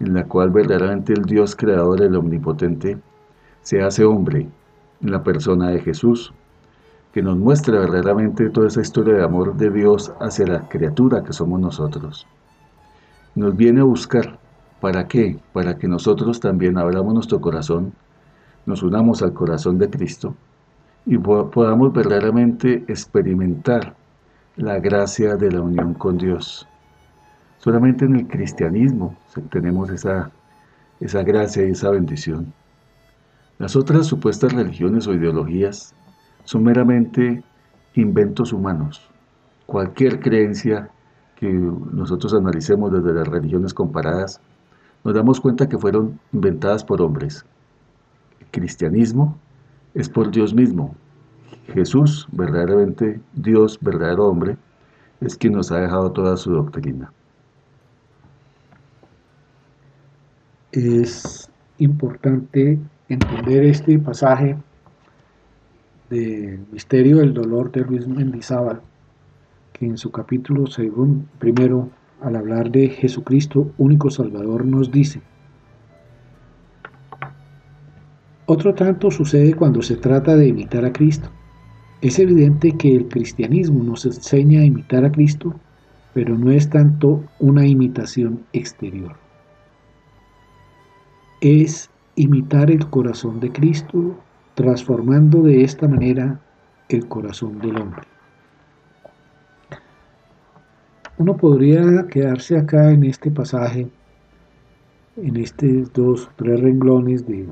en 0.00 0.14
la 0.14 0.24
cual 0.24 0.50
verdaderamente 0.50 1.12
el 1.12 1.22
Dios 1.22 1.56
creador, 1.56 2.02
el 2.02 2.16
omnipotente, 2.16 2.98
se 3.62 3.82
hace 3.82 4.04
hombre 4.04 4.48
en 5.00 5.10
la 5.10 5.22
persona 5.22 5.70
de 5.70 5.80
Jesús, 5.80 6.32
que 7.12 7.22
nos 7.22 7.36
muestra 7.36 7.78
verdaderamente 7.78 8.48
toda 8.50 8.68
esa 8.68 8.80
historia 8.80 9.14
de 9.14 9.24
amor 9.24 9.56
de 9.56 9.70
Dios 9.70 10.12
hacia 10.20 10.46
la 10.46 10.68
criatura 10.68 11.22
que 11.22 11.32
somos 11.32 11.60
nosotros. 11.60 12.26
Nos 13.34 13.56
viene 13.56 13.80
a 13.80 13.84
buscar. 13.84 14.38
¿Para 14.80 15.06
qué? 15.06 15.38
Para 15.52 15.78
que 15.78 15.86
nosotros 15.86 16.40
también 16.40 16.76
abramos 16.76 17.14
nuestro 17.14 17.40
corazón, 17.40 17.92
nos 18.66 18.82
unamos 18.82 19.22
al 19.22 19.32
corazón 19.32 19.78
de 19.78 19.88
Cristo 19.88 20.34
y 21.06 21.18
podamos 21.18 21.92
verdaderamente 21.92 22.84
experimentar 22.88 23.94
la 24.56 24.78
gracia 24.78 25.36
de 25.36 25.52
la 25.52 25.60
unión 25.60 25.94
con 25.94 26.18
Dios. 26.18 26.66
Solamente 27.58 28.06
en 28.06 28.16
el 28.16 28.26
cristianismo 28.26 29.16
tenemos 29.50 29.90
esa, 29.90 30.30
esa 31.00 31.22
gracia 31.22 31.66
y 31.66 31.70
esa 31.70 31.90
bendición. 31.90 32.52
Las 33.62 33.76
otras 33.76 34.08
supuestas 34.08 34.52
religiones 34.52 35.06
o 35.06 35.14
ideologías 35.14 35.94
son 36.42 36.64
meramente 36.64 37.44
inventos 37.94 38.52
humanos. 38.52 39.08
Cualquier 39.66 40.18
creencia 40.18 40.90
que 41.36 41.48
nosotros 41.48 42.34
analicemos 42.34 42.90
desde 42.90 43.14
las 43.14 43.28
religiones 43.28 43.72
comparadas, 43.72 44.40
nos 45.04 45.14
damos 45.14 45.40
cuenta 45.40 45.68
que 45.68 45.78
fueron 45.78 46.18
inventadas 46.32 46.82
por 46.82 47.00
hombres. 47.00 47.46
El 48.40 48.48
cristianismo 48.48 49.38
es 49.94 50.08
por 50.08 50.32
Dios 50.32 50.52
mismo, 50.52 50.96
Jesús, 51.72 52.26
verdaderamente 52.32 53.20
Dios, 53.32 53.78
verdadero 53.80 54.26
hombre, 54.26 54.56
es 55.20 55.36
quien 55.36 55.52
nos 55.52 55.70
ha 55.70 55.78
dejado 55.78 56.10
toda 56.10 56.36
su 56.36 56.50
doctrina. 56.50 57.12
Es 60.72 61.48
importante 61.78 62.80
entender 63.12 63.64
este 63.64 63.98
pasaje 63.98 64.56
del 66.10 66.60
misterio 66.70 67.18
del 67.18 67.34
dolor 67.34 67.70
de 67.70 67.82
Luis 67.82 68.06
Mendizábal, 68.06 68.80
que 69.72 69.86
en 69.86 69.98
su 69.98 70.10
capítulo 70.10 70.66
según 70.66 71.28
primero, 71.38 71.90
al 72.20 72.36
hablar 72.36 72.70
de 72.70 72.88
Jesucristo, 72.88 73.70
único 73.78 74.10
Salvador, 74.10 74.64
nos 74.64 74.90
dice, 74.90 75.20
otro 78.46 78.74
tanto 78.74 79.10
sucede 79.10 79.54
cuando 79.54 79.82
se 79.82 79.96
trata 79.96 80.36
de 80.36 80.48
imitar 80.48 80.84
a 80.84 80.92
Cristo. 80.92 81.30
Es 82.00 82.18
evidente 82.18 82.72
que 82.76 82.94
el 82.94 83.08
cristianismo 83.08 83.84
nos 83.84 84.04
enseña 84.04 84.60
a 84.60 84.64
imitar 84.64 85.04
a 85.04 85.12
Cristo, 85.12 85.54
pero 86.12 86.36
no 86.36 86.50
es 86.50 86.68
tanto 86.68 87.22
una 87.38 87.66
imitación 87.66 88.44
exterior. 88.52 89.14
Es 91.40 91.91
imitar 92.14 92.70
el 92.70 92.86
corazón 92.88 93.40
de 93.40 93.50
Cristo, 93.50 94.16
transformando 94.54 95.42
de 95.42 95.64
esta 95.64 95.88
manera 95.88 96.40
el 96.88 97.08
corazón 97.08 97.58
del 97.58 97.80
hombre. 97.80 98.02
Uno 101.18 101.36
podría 101.36 102.06
quedarse 102.08 102.58
acá 102.58 102.90
en 102.90 103.04
este 103.04 103.30
pasaje, 103.30 103.88
en 105.16 105.36
estos 105.36 105.92
dos, 105.92 106.30
tres 106.36 106.60
renglones 106.60 107.26
de 107.26 107.46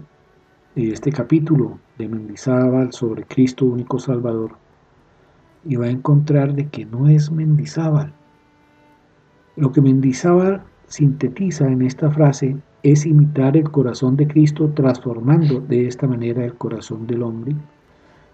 este 0.74 1.12
capítulo 1.12 1.78
de 1.98 2.08
Mendizábal 2.08 2.92
sobre 2.92 3.24
Cristo 3.24 3.66
único 3.66 3.98
Salvador 3.98 4.56
y 5.64 5.76
va 5.76 5.86
a 5.86 5.90
encontrar 5.90 6.54
de 6.54 6.68
que 6.68 6.86
no 6.86 7.08
es 7.08 7.30
Mendizábal. 7.30 8.12
Lo 9.56 9.72
que 9.72 9.82
Mendizábal 9.82 10.62
sintetiza 10.86 11.68
en 11.68 11.82
esta 11.82 12.10
frase 12.10 12.56
es 12.82 13.06
imitar 13.06 13.56
el 13.56 13.70
corazón 13.70 14.16
de 14.16 14.26
Cristo 14.26 14.70
transformando 14.74 15.60
de 15.60 15.86
esta 15.86 16.06
manera 16.06 16.44
el 16.44 16.54
corazón 16.54 17.06
del 17.06 17.22
hombre. 17.22 17.54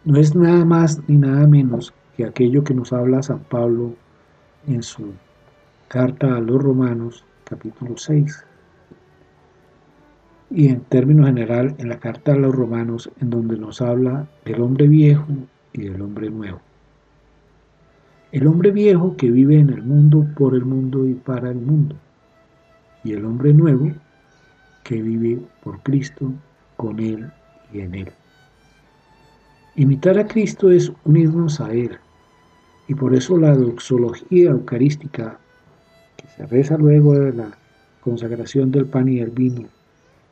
No 0.04 0.18
es 0.18 0.34
nada 0.34 0.64
más 0.64 1.00
ni 1.08 1.16
nada 1.16 1.46
menos 1.46 1.92
que 2.16 2.24
aquello 2.24 2.64
que 2.64 2.74
nos 2.74 2.92
habla 2.92 3.22
San 3.22 3.40
Pablo 3.40 3.94
en 4.66 4.82
su 4.82 5.12
carta 5.88 6.36
a 6.36 6.40
los 6.40 6.62
Romanos 6.62 7.24
capítulo 7.44 7.96
6 7.96 8.44
y 10.50 10.68
en 10.68 10.80
términos 10.80 11.26
general 11.26 11.74
en 11.78 11.88
la 11.88 11.98
carta 11.98 12.32
a 12.32 12.36
los 12.36 12.54
romanos 12.54 13.10
en 13.20 13.30
donde 13.30 13.56
nos 13.56 13.80
habla 13.80 14.28
del 14.44 14.60
hombre 14.62 14.88
viejo 14.88 15.26
y 15.72 15.82
del 15.82 16.00
hombre 16.02 16.30
nuevo. 16.30 16.60
El 18.32 18.46
hombre 18.46 18.70
viejo 18.70 19.16
que 19.16 19.30
vive 19.30 19.58
en 19.58 19.70
el 19.70 19.82
mundo, 19.82 20.26
por 20.36 20.54
el 20.54 20.64
mundo 20.64 21.06
y 21.06 21.14
para 21.14 21.50
el 21.50 21.56
mundo. 21.56 21.96
Y 23.04 23.12
el 23.12 23.24
hombre 23.24 23.52
nuevo 23.54 23.92
que 24.86 25.02
vive 25.02 25.40
por 25.64 25.82
Cristo, 25.82 26.32
con 26.76 27.00
Él 27.00 27.28
y 27.72 27.80
en 27.80 27.94
Él. 27.96 28.12
Imitar 29.74 30.16
a 30.16 30.28
Cristo 30.28 30.70
es 30.70 30.92
unirnos 31.04 31.60
a 31.60 31.72
Él. 31.72 31.98
Y 32.86 32.94
por 32.94 33.12
eso 33.12 33.36
la 33.36 33.56
doxología 33.56 34.50
eucarística, 34.50 35.40
que 36.16 36.28
se 36.28 36.46
reza 36.46 36.78
luego 36.78 37.14
de 37.14 37.32
la 37.32 37.58
consagración 38.00 38.70
del 38.70 38.86
pan 38.86 39.08
y 39.08 39.18
el 39.18 39.30
vino, 39.30 39.68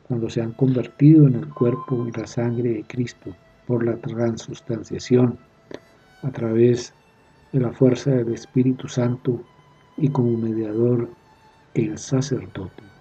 cuando 0.07 0.29
se 0.29 0.41
han 0.41 0.53
convertido 0.53 1.27
en 1.27 1.35
el 1.35 1.49
cuerpo 1.49 2.07
y 2.07 2.17
la 2.17 2.25
sangre 2.25 2.69
de 2.69 2.83
Cristo 2.83 3.35
por 3.67 3.83
la 3.83 3.97
transustanciación 3.97 5.37
a 6.23 6.31
través 6.31 6.93
de 7.51 7.59
la 7.59 7.73
fuerza 7.73 8.11
del 8.11 8.33
Espíritu 8.33 8.87
Santo 8.87 9.41
y 9.97 10.07
como 10.07 10.37
mediador 10.37 11.09
el 11.73 11.97
sacerdote. 11.97 12.94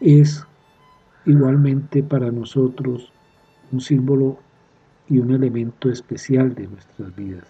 Es 0.00 0.46
igualmente 1.24 2.02
para 2.02 2.30
nosotros 2.30 3.12
un 3.72 3.80
símbolo 3.80 4.38
y 5.08 5.18
un 5.18 5.32
elemento 5.32 5.90
especial 5.90 6.54
de 6.54 6.66
nuestras 6.66 7.14
vidas. 7.16 7.46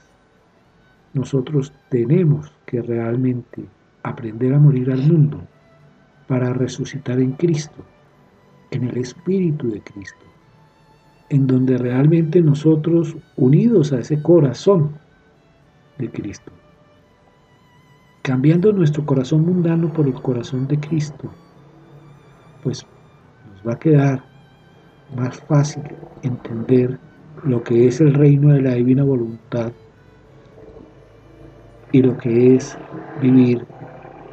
Nosotros 1.12 1.72
tenemos 1.88 2.52
que 2.66 2.82
realmente 2.82 3.64
aprender 4.02 4.54
a 4.54 4.58
morir 4.58 4.92
al 4.92 5.02
mundo 5.02 5.40
para 6.28 6.52
resucitar 6.52 7.18
en 7.18 7.32
Cristo, 7.32 7.84
en 8.70 8.84
el 8.84 8.96
Espíritu 8.98 9.70
de 9.70 9.80
Cristo, 9.80 10.24
en 11.30 11.46
donde 11.46 11.78
realmente 11.78 12.40
nosotros, 12.42 13.16
unidos 13.36 13.92
a 13.92 14.00
ese 14.00 14.22
corazón 14.22 14.90
de 15.98 16.10
Cristo, 16.10 16.52
cambiando 18.22 18.72
nuestro 18.72 19.04
corazón 19.04 19.46
mundano 19.46 19.92
por 19.92 20.06
el 20.06 20.14
corazón 20.14 20.68
de 20.68 20.78
Cristo, 20.78 21.30
pues 22.66 22.84
nos 23.48 23.64
va 23.64 23.74
a 23.74 23.78
quedar 23.78 24.24
más 25.16 25.38
fácil 25.42 25.84
entender 26.24 26.98
lo 27.44 27.62
que 27.62 27.86
es 27.86 28.00
el 28.00 28.12
reino 28.12 28.52
de 28.52 28.60
la 28.60 28.74
divina 28.74 29.04
voluntad 29.04 29.70
y 31.92 32.02
lo 32.02 32.16
que 32.16 32.56
es 32.56 32.76
vivir 33.22 33.64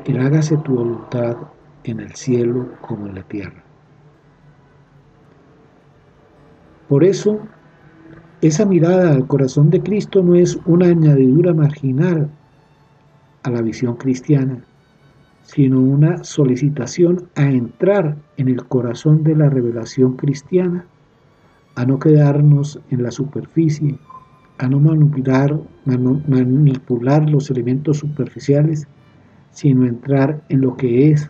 el 0.06 0.20
hágase 0.20 0.58
tu 0.58 0.74
voluntad 0.74 1.38
en 1.84 2.00
el 2.00 2.16
cielo 2.16 2.70
como 2.82 3.06
en 3.06 3.14
la 3.14 3.22
tierra. 3.22 3.64
Por 6.90 7.04
eso, 7.04 7.38
esa 8.42 8.66
mirada 8.66 9.12
al 9.12 9.28
corazón 9.28 9.70
de 9.70 9.84
Cristo 9.84 10.24
no 10.24 10.34
es 10.34 10.58
una 10.66 10.88
añadidura 10.88 11.54
marginal 11.54 12.32
a 13.44 13.52
la 13.52 13.62
visión 13.62 13.96
cristiana, 13.96 14.66
sino 15.44 15.80
una 15.80 16.24
solicitación 16.24 17.28
a 17.36 17.44
entrar 17.44 18.18
en 18.38 18.48
el 18.48 18.66
corazón 18.66 19.24
de 19.24 19.36
la 19.36 19.50
revelación 19.50 20.16
cristiana, 20.16 20.86
a 21.76 21.86
no 21.86 22.00
quedarnos 22.00 22.80
en 22.89 23.04
la 23.04 23.12
superficie, 23.12 23.98
a 24.58 24.68
no 24.68 24.80
manipular, 24.80 25.60
manipular 25.86 27.30
los 27.30 27.50
elementos 27.50 27.98
superficiales, 27.98 28.88
sino 29.52 29.86
entrar 29.86 30.41
en 30.50 30.62
lo 30.62 30.76
que 30.78 31.12
es 31.12 31.30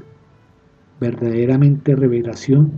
verdaderamente 0.99 1.95
revelación 1.95 2.72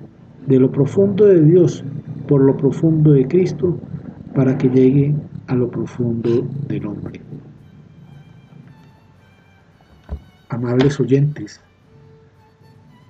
de 0.48 0.60
lo 0.60 0.72
profundo 0.72 1.26
de 1.26 1.42
Dios 1.42 1.84
por 2.28 2.42
lo 2.42 2.56
profundo 2.58 3.12
de 3.12 3.28
Cristo 3.28 3.78
para 4.34 4.58
que 4.58 4.70
llegue 4.70 5.14
a 5.48 5.56
lo 5.56 5.70
profundo 5.70 6.48
del 6.68 6.86
hombre. 6.88 7.25
Amables 10.56 11.02
oyentes, 11.02 11.60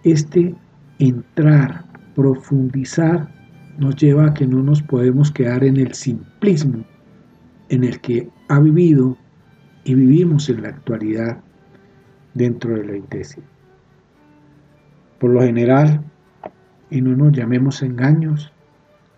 este 0.04 0.56
entrar, 0.98 1.86
profundizar, 2.16 3.30
nos 3.78 3.96
lleva 3.98 4.26
a 4.26 4.34
que 4.34 4.48
no 4.48 4.64
nos 4.64 4.82
podemos 4.82 5.30
quedar 5.32 5.64
en 5.64 5.78
el 5.78 5.94
simplismo 5.94 6.84
en 7.70 7.84
el 7.84 8.02
que 8.02 8.28
ha 8.48 8.60
vivido 8.60 9.16
y 9.84 9.94
vivimos 9.94 10.50
en 10.50 10.64
la 10.64 10.70
actualidad 10.70 11.38
dentro 12.34 12.74
de 12.78 12.84
la 12.84 12.98
iglesia. 12.98 13.44
Por 15.20 15.30
lo 15.30 15.42
general, 15.42 16.02
y 16.90 17.00
no 17.00 17.16
nos 17.16 17.32
llamemos 17.32 17.84
engaños, 17.84 18.52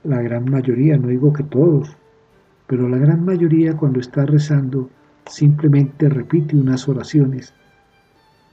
la 0.03 0.21
gran 0.21 0.51
mayoría, 0.51 0.97
no 0.97 1.07
digo 1.07 1.32
que 1.32 1.43
todos, 1.43 1.95
pero 2.67 2.89
la 2.89 2.97
gran 2.97 3.23
mayoría 3.23 3.78
cuando 3.78 4.01
está 4.01 4.25
rezando 4.25 4.89
simplemente 5.28 6.09
repite 6.09 6.57
unas 6.57 6.89
oraciones, 6.89 7.53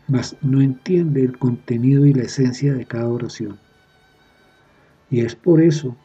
mas 0.08 0.36
no 0.42 0.60
entiende 0.60 1.22
el 1.22 1.38
contenido 1.38 2.04
y 2.04 2.12
la 2.12 2.24
esencia 2.24 2.74
de 2.74 2.84
cada 2.84 3.08
oración. 3.08 3.58
Y 5.10 5.20
es 5.20 5.34
por 5.34 5.60
eso 5.60 5.96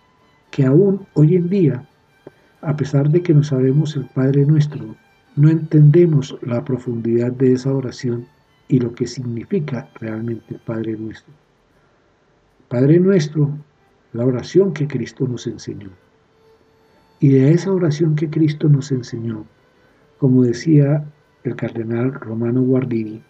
que 0.52 0.66
aún 0.66 1.06
hoy 1.14 1.36
en 1.36 1.50
día, 1.50 1.88
a 2.62 2.76
pesar 2.76 3.10
de 3.10 3.22
que 3.22 3.34
no 3.34 3.44
sabemos 3.44 3.96
el 3.96 4.06
Padre 4.06 4.46
nuestro, 4.46 4.96
no 5.36 5.50
entendemos 5.50 6.38
la 6.42 6.64
profundidad 6.64 7.32
de 7.32 7.54
esa 7.54 7.74
oración 7.74 8.28
y 8.68 8.80
lo 8.80 8.94
que 8.94 9.08
significa 9.08 9.90
realmente 9.96 10.56
el 10.56 10.60
Padre 10.60 10.96
nuestro. 10.98 11.34
Padre 12.68 13.00
nuestro, 13.00 13.50
la 14.14 14.26
oración 14.26 14.74
que 14.74 14.88
Cristo 14.88 15.28
nos 15.28 15.48
enseñó. 15.48 15.90
Y 17.20 17.30
de 17.30 17.52
esa 17.52 17.72
oración 17.72 18.16
que 18.16 18.30
Cristo 18.30 18.70
nos 18.70 18.92
enseñó, 18.92 19.46
como 20.20 20.44
decía 20.44 21.04
el 21.44 21.56
cardenal 21.56 22.14
Romano 22.14 22.62
Guardini, 22.62 23.24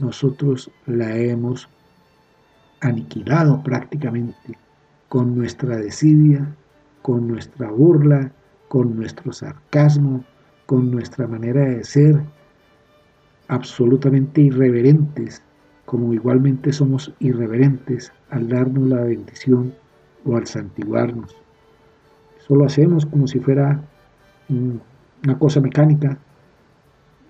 nosotros 0.00 0.70
la 0.86 1.16
hemos 1.16 1.68
aniquilado 2.80 3.62
prácticamente 3.62 4.56
con 5.08 5.36
nuestra 5.36 5.76
desidia, 5.76 6.46
con 7.02 7.26
nuestra 7.28 7.70
burla, 7.70 8.30
con 8.68 8.96
nuestro 8.96 9.32
sarcasmo, 9.32 10.24
con 10.66 10.90
nuestra 10.90 11.26
manera 11.26 11.64
de 11.64 11.82
ser 11.82 12.20
absolutamente 13.48 14.42
irreverentes, 14.42 15.42
como 15.86 16.12
igualmente 16.12 16.72
somos 16.72 17.12
irreverentes 17.18 18.12
al 18.30 18.48
darnos 18.48 18.88
la 18.88 19.00
bendición 19.00 19.72
o 20.24 20.36
al 20.36 20.46
santiguarnos. 20.46 21.34
Eso 22.38 22.54
lo 22.54 22.66
hacemos 22.66 23.06
como 23.06 23.26
si 23.26 23.40
fuera 23.40 23.80
una 24.50 25.38
cosa 25.38 25.60
mecánica 25.60 26.18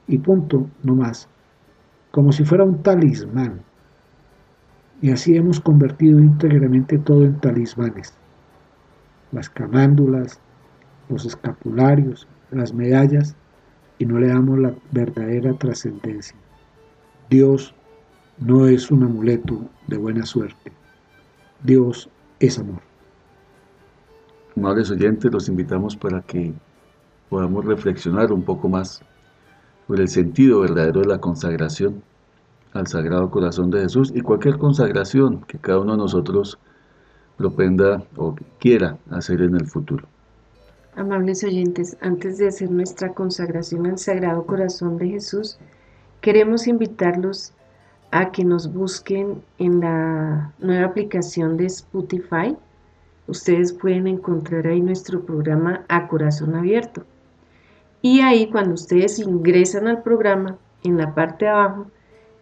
y 0.09 0.19
punto, 0.19 0.67
no 0.83 0.97
más, 0.97 1.29
como 2.11 2.33
si 2.33 2.45
fuera 2.45 2.65
un 2.65 2.83
talismán. 2.83 3.61
Y 5.01 5.11
así 5.11 5.37
hemos 5.37 5.61
convertido 5.61 6.19
íntegramente 6.19 6.99
todo 6.99 7.25
en 7.25 7.39
talismanes. 7.41 8.15
Las 9.33 9.49
camándulas, 9.49 10.41
los 11.09 11.25
escapularios, 11.25 12.27
las 12.51 12.73
medallas, 12.73 13.37
y 13.99 14.07
no 14.07 14.19
le 14.19 14.29
damos 14.29 14.59
la 14.59 14.75
verdadera 14.93 15.53
trascendencia. 15.55 16.37
Dios 17.29 17.75
no 18.39 18.67
es 18.67 18.91
un 18.91 19.03
amuleto 19.03 19.69
de 19.87 19.97
buena 19.99 20.25
suerte. 20.25 20.73
Dios 21.63 22.09
es 22.41 22.59
amor. 22.59 22.81
Amables 24.57 24.91
oyentes, 24.91 25.33
los 25.33 25.49
invitamos 25.49 25.97
para 25.97 26.23
que 26.23 26.53
podamos 27.29 27.65
reflexionar 27.65 28.33
un 28.33 28.43
poco 28.43 28.69
más 28.69 29.03
sobre 29.89 30.03
el 30.03 30.09
sentido 30.09 30.61
verdadero 30.61 31.01
de 31.01 31.07
la 31.07 31.19
consagración 31.19 32.03
al 32.75 32.87
Sagrado 32.87 33.31
Corazón 33.31 33.71
de 33.71 33.81
Jesús 33.81 34.13
y 34.15 34.21
cualquier 34.21 34.59
consagración 34.59 35.41
que 35.49 35.59
cada 35.59 35.81
uno 35.81 35.93
de 35.93 35.99
nosotros 35.99 36.59
propenda 37.39 38.05
o 38.17 38.37
quiera 38.61 38.99
hacer 39.11 39.41
en 39.41 39.55
el 39.55 39.67
futuro. 39.67 40.07
Amables 40.95 41.43
oyentes, 41.43 41.97
antes 42.03 42.37
de 42.37 42.49
hacer 42.49 42.71
nuestra 42.71 43.15
consagración 43.15 43.87
al 43.87 43.97
Sagrado 43.97 44.45
Corazón 44.45 44.99
de 44.99 45.09
Jesús, 45.09 45.59
queremos 46.21 46.67
invitarlos 46.67 47.55
a 48.11 48.31
que 48.31 48.45
nos 48.45 48.71
busquen 48.71 49.43
en 49.59 49.81
la 49.81 50.53
nueva 50.59 50.85
aplicación 50.85 51.57
de 51.57 51.65
Spotify. 51.65 52.55
Ustedes 53.27 53.73
pueden 53.73 54.07
encontrar 54.07 54.67
ahí 54.67 54.83
nuestro 54.83 55.25
programa 55.25 55.87
A 55.89 56.09
Corazón 56.09 56.57
Abierto. 56.57 57.07
Y 58.01 58.21
ahí 58.21 58.49
cuando 58.49 58.75
ustedes 58.75 59.19
ingresan 59.19 59.89
al 59.89 60.03
programa, 60.03 60.57
en 60.85 60.97
la 60.97 61.15
parte 61.15 61.45
de 61.45 61.51
abajo, 61.51 61.87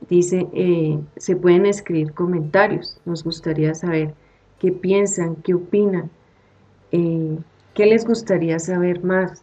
dice, 0.09 0.47
eh, 0.53 0.99
se 1.17 1.37
pueden 1.37 1.67
escribir 1.67 2.13
comentarios. 2.13 3.01
Nos 3.05 3.25
gustaría 3.25 3.75
saber 3.75 4.15
qué 4.59 4.73
piensan, 4.73 5.37
qué 5.37 5.55
opinan, 5.55 6.11
eh, 6.93 7.39
qué 7.75 7.87
les 7.87 8.07
gustaría 8.07 8.59
saber 8.59 9.03
más, 9.03 9.43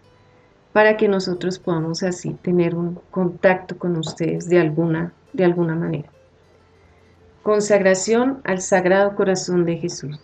para 0.71 0.97
que 0.97 1.07
nosotros 1.07 1.59
podamos 1.59 2.01
así 2.03 2.33
tener 2.41 2.75
un 2.75 2.99
contacto 3.11 3.77
con 3.77 3.97
ustedes 3.97 4.49
de 4.49 4.59
alguna, 4.59 5.13
de 5.33 5.45
alguna 5.45 5.75
manera. 5.75 6.09
Consagración 7.43 8.39
al 8.43 8.61
Sagrado 8.61 9.15
Corazón 9.15 9.65
de 9.65 9.77
Jesús. 9.77 10.19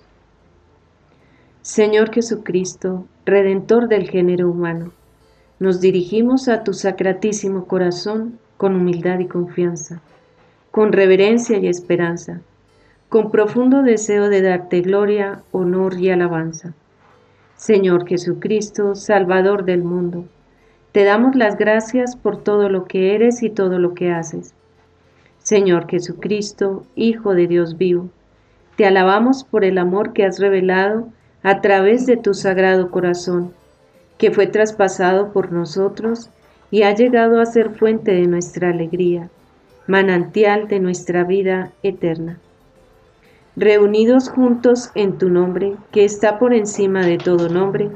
Señor 1.61 2.11
Jesucristo, 2.11 3.05
Redentor 3.25 3.89
del 3.89 4.09
género 4.09 4.49
humano, 4.49 4.93
nos 5.59 5.81
dirigimos 5.81 6.47
a 6.47 6.63
tu 6.63 6.73
sacratísimo 6.73 7.65
corazón 7.65 8.39
con 8.57 8.75
humildad 8.75 9.19
y 9.19 9.27
confianza, 9.27 10.01
con 10.71 10.93
reverencia 10.93 11.57
y 11.57 11.67
esperanza, 11.67 12.41
con 13.09 13.29
profundo 13.29 13.83
deseo 13.83 14.29
de 14.29 14.41
darte 14.41 14.81
gloria, 14.81 15.41
honor 15.51 15.99
y 15.99 16.09
alabanza. 16.09 16.73
Señor 17.55 18.07
Jesucristo, 18.07 18.95
Salvador 18.95 19.65
del 19.65 19.83
mundo, 19.83 20.25
te 20.93 21.03
damos 21.03 21.35
las 21.35 21.57
gracias 21.57 22.15
por 22.15 22.41
todo 22.41 22.69
lo 22.69 22.85
que 22.85 23.13
eres 23.13 23.43
y 23.43 23.49
todo 23.49 23.79
lo 23.79 23.93
que 23.93 24.11
haces. 24.11 24.53
Señor 25.39 25.89
Jesucristo, 25.89 26.83
Hijo 26.95 27.33
de 27.33 27.47
Dios 27.47 27.77
vivo, 27.77 28.09
te 28.75 28.85
alabamos 28.85 29.43
por 29.43 29.65
el 29.65 29.77
amor 29.77 30.13
que 30.13 30.23
has 30.23 30.39
revelado 30.39 31.09
a 31.43 31.59
través 31.59 32.05
de 32.05 32.15
tu 32.17 32.33
sagrado 32.33 32.91
corazón, 32.91 33.53
que 34.19 34.31
fue 34.31 34.45
traspasado 34.45 35.31
por 35.31 35.51
nosotros 35.51 36.29
y 36.69 36.83
ha 36.83 36.93
llegado 36.93 37.41
a 37.41 37.45
ser 37.45 37.71
fuente 37.71 38.11
de 38.11 38.27
nuestra 38.27 38.69
alegría, 38.69 39.29
manantial 39.87 40.67
de 40.67 40.79
nuestra 40.79 41.23
vida 41.23 41.71
eterna. 41.81 42.37
Reunidos 43.55 44.29
juntos 44.29 44.91
en 44.93 45.17
tu 45.17 45.29
nombre, 45.29 45.75
que 45.91 46.05
está 46.05 46.37
por 46.37 46.53
encima 46.53 47.05
de 47.05 47.17
todo 47.17 47.49
nombre, 47.49 47.89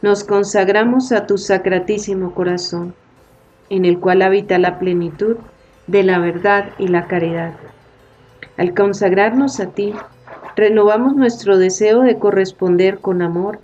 nos 0.00 0.22
consagramos 0.22 1.12
a 1.12 1.26
tu 1.26 1.38
sacratísimo 1.38 2.34
corazón, 2.34 2.94
en 3.68 3.84
el 3.84 3.98
cual 3.98 4.22
habita 4.22 4.58
la 4.58 4.78
plenitud 4.78 5.36
de 5.88 6.04
la 6.04 6.20
verdad 6.20 6.70
y 6.78 6.86
la 6.86 7.08
caridad. 7.08 7.54
Al 8.56 8.74
consagrarnos 8.74 9.58
a 9.58 9.70
ti, 9.70 9.92
renovamos 10.54 11.16
nuestro 11.16 11.58
deseo 11.58 12.02
de 12.02 12.18
corresponder 12.18 13.00
con 13.00 13.22
amor 13.22 13.58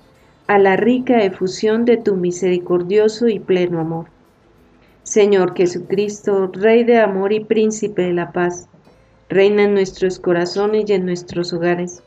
a 0.51 0.59
la 0.59 0.75
rica 0.75 1.23
efusión 1.23 1.85
de 1.85 1.97
tu 1.97 2.17
misericordioso 2.17 3.29
y 3.29 3.39
pleno 3.39 3.79
amor. 3.79 4.07
Señor 5.05 5.55
Jesucristo, 5.55 6.51
Rey 6.53 6.83
de 6.83 6.99
amor 6.99 7.33
y 7.33 7.39
Príncipe 7.39 8.03
de 8.03 8.15
la 8.15 8.33
paz, 8.33 8.69
reina 9.29 9.63
en 9.63 9.75
nuestros 9.75 10.19
corazones 10.19 10.91
y 10.91 10.95
en 10.95 11.07
nuestros 11.07 11.53
hogares, 11.53 12.03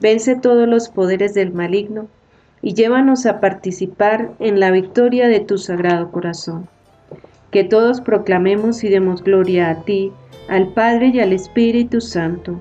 vence 0.00 0.34
todos 0.34 0.66
los 0.66 0.88
poderes 0.88 1.34
del 1.34 1.52
maligno 1.52 2.08
y 2.62 2.74
llévanos 2.74 3.26
a 3.26 3.38
participar 3.38 4.32
en 4.40 4.58
la 4.58 4.72
victoria 4.72 5.28
de 5.28 5.38
tu 5.38 5.56
sagrado 5.56 6.10
corazón. 6.10 6.66
Que 7.52 7.62
todos 7.62 8.00
proclamemos 8.00 8.82
y 8.82 8.88
demos 8.88 9.22
gloria 9.22 9.70
a 9.70 9.84
ti, 9.84 10.10
al 10.48 10.66
Padre 10.72 11.12
y 11.14 11.20
al 11.20 11.32
Espíritu 11.32 12.00
Santo, 12.00 12.60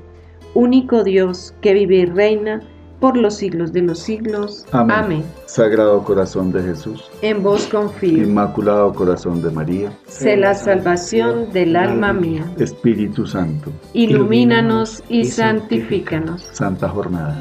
único 0.54 1.04
Dios 1.04 1.56
que 1.60 1.74
vive 1.74 1.96
y 1.96 2.06
reina 2.06 2.62
por 3.00 3.18
los 3.18 3.36
siglos 3.36 3.74
de 3.74 3.82
los 3.82 4.00
siglos. 4.00 4.66
Amén. 4.72 5.24
Sagrado 5.46 6.04
corazón 6.04 6.52
de 6.52 6.64
Jesús. 6.64 7.10
En 7.22 7.44
vos 7.44 7.68
confío. 7.68 8.24
Inmaculado 8.24 8.94
corazón 8.94 9.42
de 9.42 9.52
María. 9.52 9.92
Sé 10.08 10.38
la 10.38 10.54
salvación 10.54 11.52
del 11.52 11.76
alma 11.76 12.14
mía. 12.14 12.46
Espíritu 12.58 13.28
Santo. 13.28 13.72
Ilumínanos 13.94 15.04
y 15.10 15.26
santifícanos. 15.26 16.48
Santa 16.54 16.90
jornada. 16.90 17.38